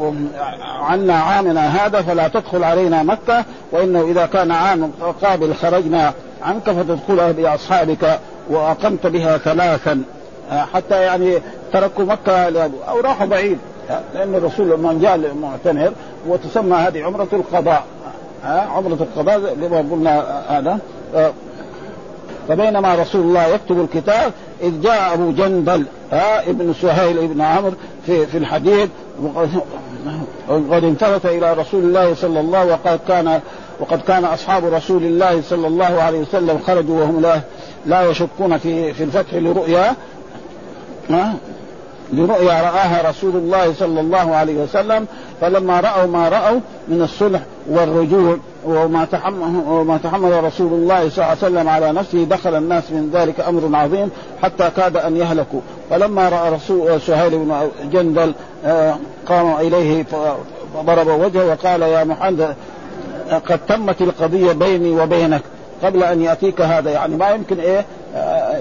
عنا 0.80 1.14
عامنا 1.14 1.86
هذا 1.86 2.02
فلا 2.02 2.28
تدخل 2.28 2.64
علينا 2.64 3.02
مكه 3.02 3.44
وإنه 3.72 4.00
إذا 4.00 4.26
كان 4.26 4.50
عام 4.50 4.90
قابل 5.22 5.54
خرجنا 5.54 6.12
عنك 6.42 6.70
فتدخلها 6.70 7.32
بأصحابك 7.32 8.18
وأقمت 8.50 9.06
بها 9.06 9.38
ثلاثا. 9.38 10.02
حتى 10.50 11.02
يعني 11.02 11.38
تركوا 11.72 12.04
مكة 12.04 12.48
أو 12.88 13.00
راحوا 13.00 13.26
بعيد. 13.26 13.58
لأن 14.14 14.34
الرسول 14.34 14.70
لما 14.70 14.98
جاء 15.02 15.14
المعتمر 15.14 15.92
وتسمى 16.28 16.76
هذه 16.76 17.04
عمرة 17.04 17.28
القضاء. 17.32 17.84
عمرة 18.44 18.98
القضاء 19.00 19.38
لما 19.38 19.78
قلنا 19.78 20.42
هذا. 20.48 20.78
فبينما 22.48 22.94
رسول 22.94 23.20
الله 23.20 23.46
يكتب 23.46 23.80
الكتاب 23.80 24.32
إذ 24.62 24.80
جاء 24.82 25.14
أبو 25.14 25.30
جندل 25.32 25.84
ها 26.12 26.50
ابن 26.50 26.74
سهيل 26.82 27.18
ابن 27.18 27.40
عمرو 27.40 27.72
في 28.06 28.26
في 28.26 28.38
الحديث 28.38 28.88
وقد 30.48 30.84
انتبه 30.84 31.20
إلى 31.24 31.52
رسول 31.52 31.84
الله 31.84 32.14
صلى 32.14 32.40
الله 32.40 32.64
وقد 32.64 33.00
كان 33.08 33.40
وقد 33.80 34.00
كان 34.00 34.24
أصحاب 34.24 34.64
رسول 34.74 35.02
الله 35.02 35.42
صلى 35.42 35.66
الله 35.66 36.02
عليه 36.02 36.18
وسلم 36.18 36.58
خرجوا 36.66 37.00
وهم 37.00 37.20
لا 37.20 37.40
لا 37.86 38.10
يشكون 38.10 38.58
في 38.58 38.94
في 38.94 39.04
الفتح 39.04 39.34
لرؤيا 39.34 39.94
لرؤيا 42.12 42.62
رآها 42.62 43.10
رسول 43.10 43.36
الله 43.36 43.74
صلى 43.74 44.00
الله 44.00 44.34
عليه 44.36 44.54
وسلم 44.54 45.06
فلما 45.40 45.80
رأوا 45.80 46.06
ما 46.06 46.28
رأوا 46.28 46.60
من 46.88 47.02
الصلح 47.02 47.40
والرجوع 47.70 48.36
وما 48.64 49.04
تحمل 49.04 49.62
وما 49.68 49.98
تحمل 50.04 50.44
رسول 50.44 50.72
الله 50.72 51.08
صلى 51.08 51.24
الله 51.24 51.24
عليه 51.24 51.38
وسلم 51.38 51.68
على 51.68 51.92
نفسه 51.92 52.24
دخل 52.24 52.54
الناس 52.54 52.90
من 52.90 53.10
ذلك 53.12 53.40
أمر 53.40 53.76
عظيم 53.76 54.10
حتى 54.42 54.70
كاد 54.76 54.96
أن 54.96 55.16
يهلكوا. 55.16 55.60
فلما 55.90 56.28
رأى 56.28 56.52
رسول 56.54 57.00
سهيل 57.00 57.38
بن 57.38 57.68
جندل 57.92 58.32
آه، 58.64 58.96
قام 59.26 59.52
إليه 59.52 60.04
فضرب 60.74 61.20
وجهه 61.20 61.46
وقال 61.46 61.82
يا 61.82 62.04
محمد 62.04 62.54
قد 63.30 63.58
تمت 63.68 64.02
القضية 64.02 64.52
بيني 64.52 65.00
وبينك 65.00 65.42
قبل 65.82 66.02
أن 66.02 66.22
يأتيك 66.22 66.60
هذا. 66.60 66.90
يعني 66.90 67.16
ما 67.16 67.30
يمكن 67.30 67.60
إيه 67.60 67.84
آه، 68.14 68.60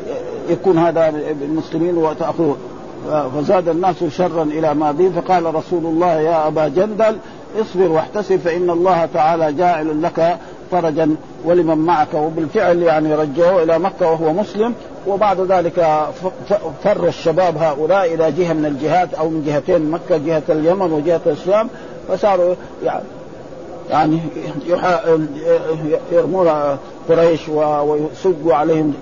يكون 0.49 0.77
هذا 0.77 1.09
بالمسلمين 1.09 1.97
وتأخذه. 1.97 2.57
فزاد 3.05 3.69
الناس 3.69 4.03
شرا 4.03 4.43
إلى 4.43 4.73
ما 4.73 4.91
به 4.91 5.11
فقال 5.15 5.55
رسول 5.55 5.85
الله 5.85 6.13
يا 6.13 6.47
أبا 6.47 6.67
جندل 6.67 7.17
اصبر 7.61 7.91
واحتسب 7.91 8.37
فإن 8.37 8.69
الله 8.69 9.05
تعالى 9.05 9.53
جاعل 9.53 10.03
لك 10.03 10.37
فرجا 10.71 11.15
ولمن 11.45 11.77
معك. 11.77 12.13
وبالفعل 12.13 12.81
يعني 12.81 13.15
رجعوه 13.15 13.63
إلى 13.63 13.79
مكة 13.79 14.11
وهو 14.11 14.33
مسلم. 14.33 14.73
وبعد 15.07 15.39
ذلك 15.39 16.07
فر 16.83 17.07
الشباب 17.07 17.57
هؤلاء 17.57 18.13
إلى 18.13 18.31
جهة 18.31 18.53
من 18.53 18.65
الجهات 18.65 19.13
أو 19.13 19.29
من 19.29 19.43
جهتين 19.47 19.91
مكة 19.91 20.17
جهة 20.17 20.43
اليمن 20.49 20.91
وجهة 20.91 21.21
الشام 21.27 21.69
فصاروا 22.07 22.55
يعني 22.83 23.03
يعني 23.89 24.19
يرمون 26.11 26.77
قريش 27.09 27.49
ويسجوا 27.49 28.53
عليهم 28.53 28.93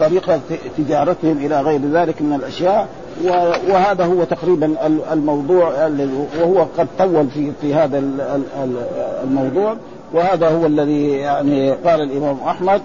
طريقة 0.00 0.40
تجارتهم 0.78 1.38
إلى 1.38 1.60
غير 1.60 1.80
ذلك 1.92 2.22
من 2.22 2.34
الأشياء 2.34 2.88
وهذا 3.68 4.04
هو 4.04 4.24
تقريبا 4.24 4.74
الموضوع 5.12 5.88
وهو 6.40 6.66
قد 6.78 6.88
طول 6.98 7.26
في 7.28 7.52
في 7.60 7.74
هذا 7.74 8.02
الموضوع 9.24 9.76
وهذا 10.12 10.48
هو 10.48 10.66
الذي 10.66 11.10
يعني 11.10 11.72
قال 11.72 12.00
الإمام 12.00 12.38
أحمد 12.48 12.80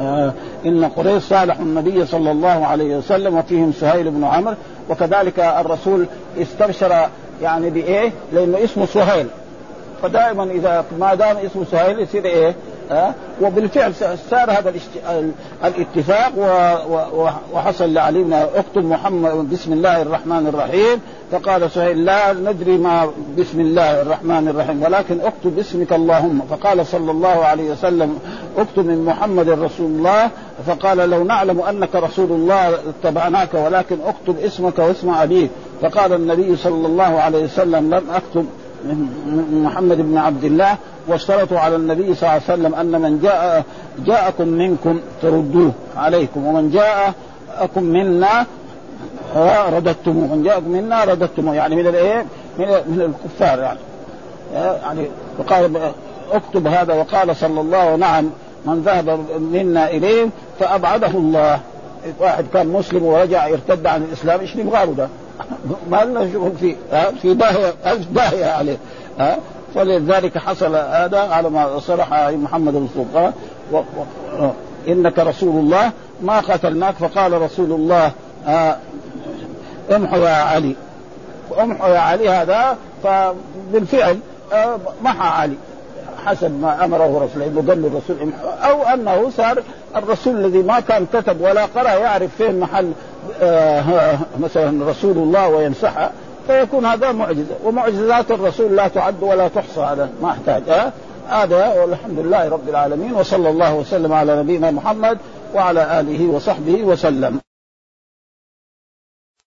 آه 0.00 0.32
إن 0.66 0.84
قريش 0.84 1.22
صالحوا 1.22 1.64
النبي 1.64 2.06
صلى 2.06 2.30
الله 2.30 2.66
عليه 2.66 2.96
وسلم 2.96 3.38
وفيهم 3.38 3.72
سهيل 3.72 4.10
بن 4.10 4.24
عمرو 4.24 4.54
وكذلك 4.90 5.38
الرسول 5.38 6.06
استبشر 6.38 7.08
يعني 7.42 7.70
بإيه؟ 7.70 8.12
لأنه 8.32 8.64
اسمه 8.64 8.86
سهيل 8.86 9.26
فدائما 10.02 10.44
إذا 10.44 10.84
ما 10.98 11.14
دام 11.14 11.36
اسمه 11.36 11.64
سهيل 11.64 12.00
يصير 12.00 12.24
إيه؟ 12.24 12.54
ها؟ 12.90 13.14
وبالفعل 13.42 13.94
صار 14.30 14.50
هذا 14.50 14.72
الاتفاق 15.64 16.32
وحصل 17.52 17.94
لعلي 17.94 18.22
بن 18.22 18.32
اكتب 18.32 18.84
محمد 18.84 19.50
بسم 19.50 19.72
الله 19.72 20.02
الرحمن 20.02 20.46
الرحيم. 20.46 21.00
فقال 21.32 21.70
سهيل 21.70 22.04
لا 22.04 22.32
ندري 22.32 22.78
ما 22.78 23.10
بسم 23.38 23.60
الله 23.60 24.02
الرحمن 24.02 24.48
الرحيم 24.48 24.82
ولكن 24.82 25.20
اكتب 25.20 25.56
باسمك 25.56 25.92
اللهم. 25.92 26.42
فقال 26.50 26.86
صلى 26.86 27.10
الله 27.10 27.44
عليه 27.44 27.70
وسلم 27.70 28.18
اكتب 28.58 28.86
من 28.86 29.04
محمد 29.04 29.48
رسول 29.48 29.86
الله. 29.86 30.30
فقال 30.66 30.98
لو 31.10 31.24
نعلم 31.24 31.60
أنك 31.60 31.94
رسول 31.94 32.30
الله 32.30 32.68
اتبعناك 32.68 33.54
ولكن 33.54 33.98
اكتب 34.06 34.38
اسمك 34.38 34.78
واسم 34.78 35.10
أبيك. 35.10 35.50
فقال 35.82 36.12
النبي 36.12 36.56
صلى 36.56 36.86
الله 36.86 37.20
عليه 37.20 37.44
وسلم 37.44 37.94
لم 37.94 38.04
اكتب 38.10 38.46
من 38.84 39.62
محمد 39.64 39.96
بن 39.96 40.18
عبد 40.18 40.44
الله 40.44 40.76
واشترطوا 41.08 41.58
على 41.58 41.76
النبي 41.76 42.14
صلى 42.14 42.22
الله 42.22 42.30
عليه 42.32 42.42
وسلم 42.42 42.74
أن 42.74 43.00
من 43.00 43.20
جاء 43.20 43.64
جاءكم 44.06 44.48
منكم 44.48 45.00
تردوه 45.22 45.72
عليكم 45.96 46.46
ومن 46.46 46.70
جاءكم 46.70 47.84
منا 47.84 48.46
رددتموه 49.72 50.34
من 50.36 50.42
جاءكم 50.42 50.70
منا 50.70 51.04
رددتموه 51.04 51.54
يعني 51.54 51.76
من 51.76 51.86
الايه؟ 51.86 52.26
من, 52.58 52.66
من 52.66 53.00
الكفار 53.00 53.58
يعني 53.58 53.78
يعني 54.54 55.06
وقال 55.38 55.92
اكتب 56.32 56.66
هذا 56.66 56.94
وقال 56.94 57.36
صلى 57.36 57.60
الله 57.60 57.96
نعم 57.96 58.30
من 58.66 58.82
ذهب 58.82 59.20
منا 59.52 59.90
إليه 59.90 60.28
فأبعده 60.60 61.08
الله 61.08 61.60
واحد 62.20 62.44
كان 62.52 62.66
مسلم 62.66 63.02
ورجع 63.02 63.46
ارتد 63.46 63.86
عن 63.86 64.02
الإسلام 64.02 64.40
إيش 64.40 64.56
نبغى 64.56 64.94
ده؟ 64.94 65.08
ما 65.90 66.04
لنا 66.04 66.32
شغل 66.32 66.52
فيه 66.60 66.76
في 67.22 67.34
داهيه 67.34 67.74
ألف 67.86 68.06
داهيه 68.10 68.46
عليه 68.46 68.76
ها. 69.18 69.38
ولذلك 69.74 70.38
حصل 70.38 70.76
هذا 70.76 71.18
على 71.20 71.50
ما 71.50 71.78
صرح 71.78 72.28
محمد 72.28 72.72
بن 72.72 72.88
سلطان 72.94 73.32
إنك 74.88 75.18
رسول 75.18 75.60
الله 75.60 75.90
ما 76.22 76.40
قتلناك 76.40 76.94
فقال 76.94 77.42
رسول 77.42 77.72
الله 77.72 78.12
آه 78.46 78.76
امحوا 79.96 80.18
يا 80.18 80.34
علي. 80.34 80.74
امحوا 81.60 81.88
يا 81.88 81.98
علي 81.98 82.28
هذا 82.28 82.76
فبالفعل 83.02 84.18
آه 84.52 84.78
محى 85.02 85.28
علي. 85.42 85.56
حسب 86.26 86.60
ما 86.60 86.84
أمره 86.84 87.28
رسول 87.28 87.42
انه 87.42 87.64
قال 87.68 87.84
الرسول 87.86 88.16
أو 88.44 88.82
أنه 88.82 89.30
صار 89.36 89.62
الرسول 89.96 90.36
الذي 90.44 90.62
ما 90.62 90.80
كان 90.80 91.06
كتب 91.12 91.40
ولا 91.40 91.64
قرأ 91.64 91.90
يعرف 91.90 92.30
فين 92.38 92.60
محل 92.60 92.84
آه 92.86 92.92
مثلا 94.40 94.90
رسول 94.90 95.18
الله 95.18 95.48
ويمسحها 95.48 96.12
فيكون 96.46 96.86
هذا 96.86 97.12
معجزة. 97.12 97.54
ومعجزات 97.64 98.30
الرسول 98.30 98.76
لا 98.76 98.88
تعد 98.88 99.22
ولا 99.22 99.48
تحصى 99.48 99.80
هذا 99.80 100.08
ما 100.22 100.30
أحتاج 100.30 100.62
آه 100.68 100.92
هذا 101.28 101.74
والحمد 101.74 102.18
لله 102.18 102.48
رب 102.48 102.68
العالمين 102.68 103.12
وصلى 103.14 103.50
الله 103.50 103.74
وسلم 103.74 104.12
على 104.12 104.42
نبينا 104.42 104.70
محمد 104.70 105.18
وعلى 105.54 106.00
آله 106.00 106.26
وصحبه 106.28 106.82
وسلم. 106.84 107.45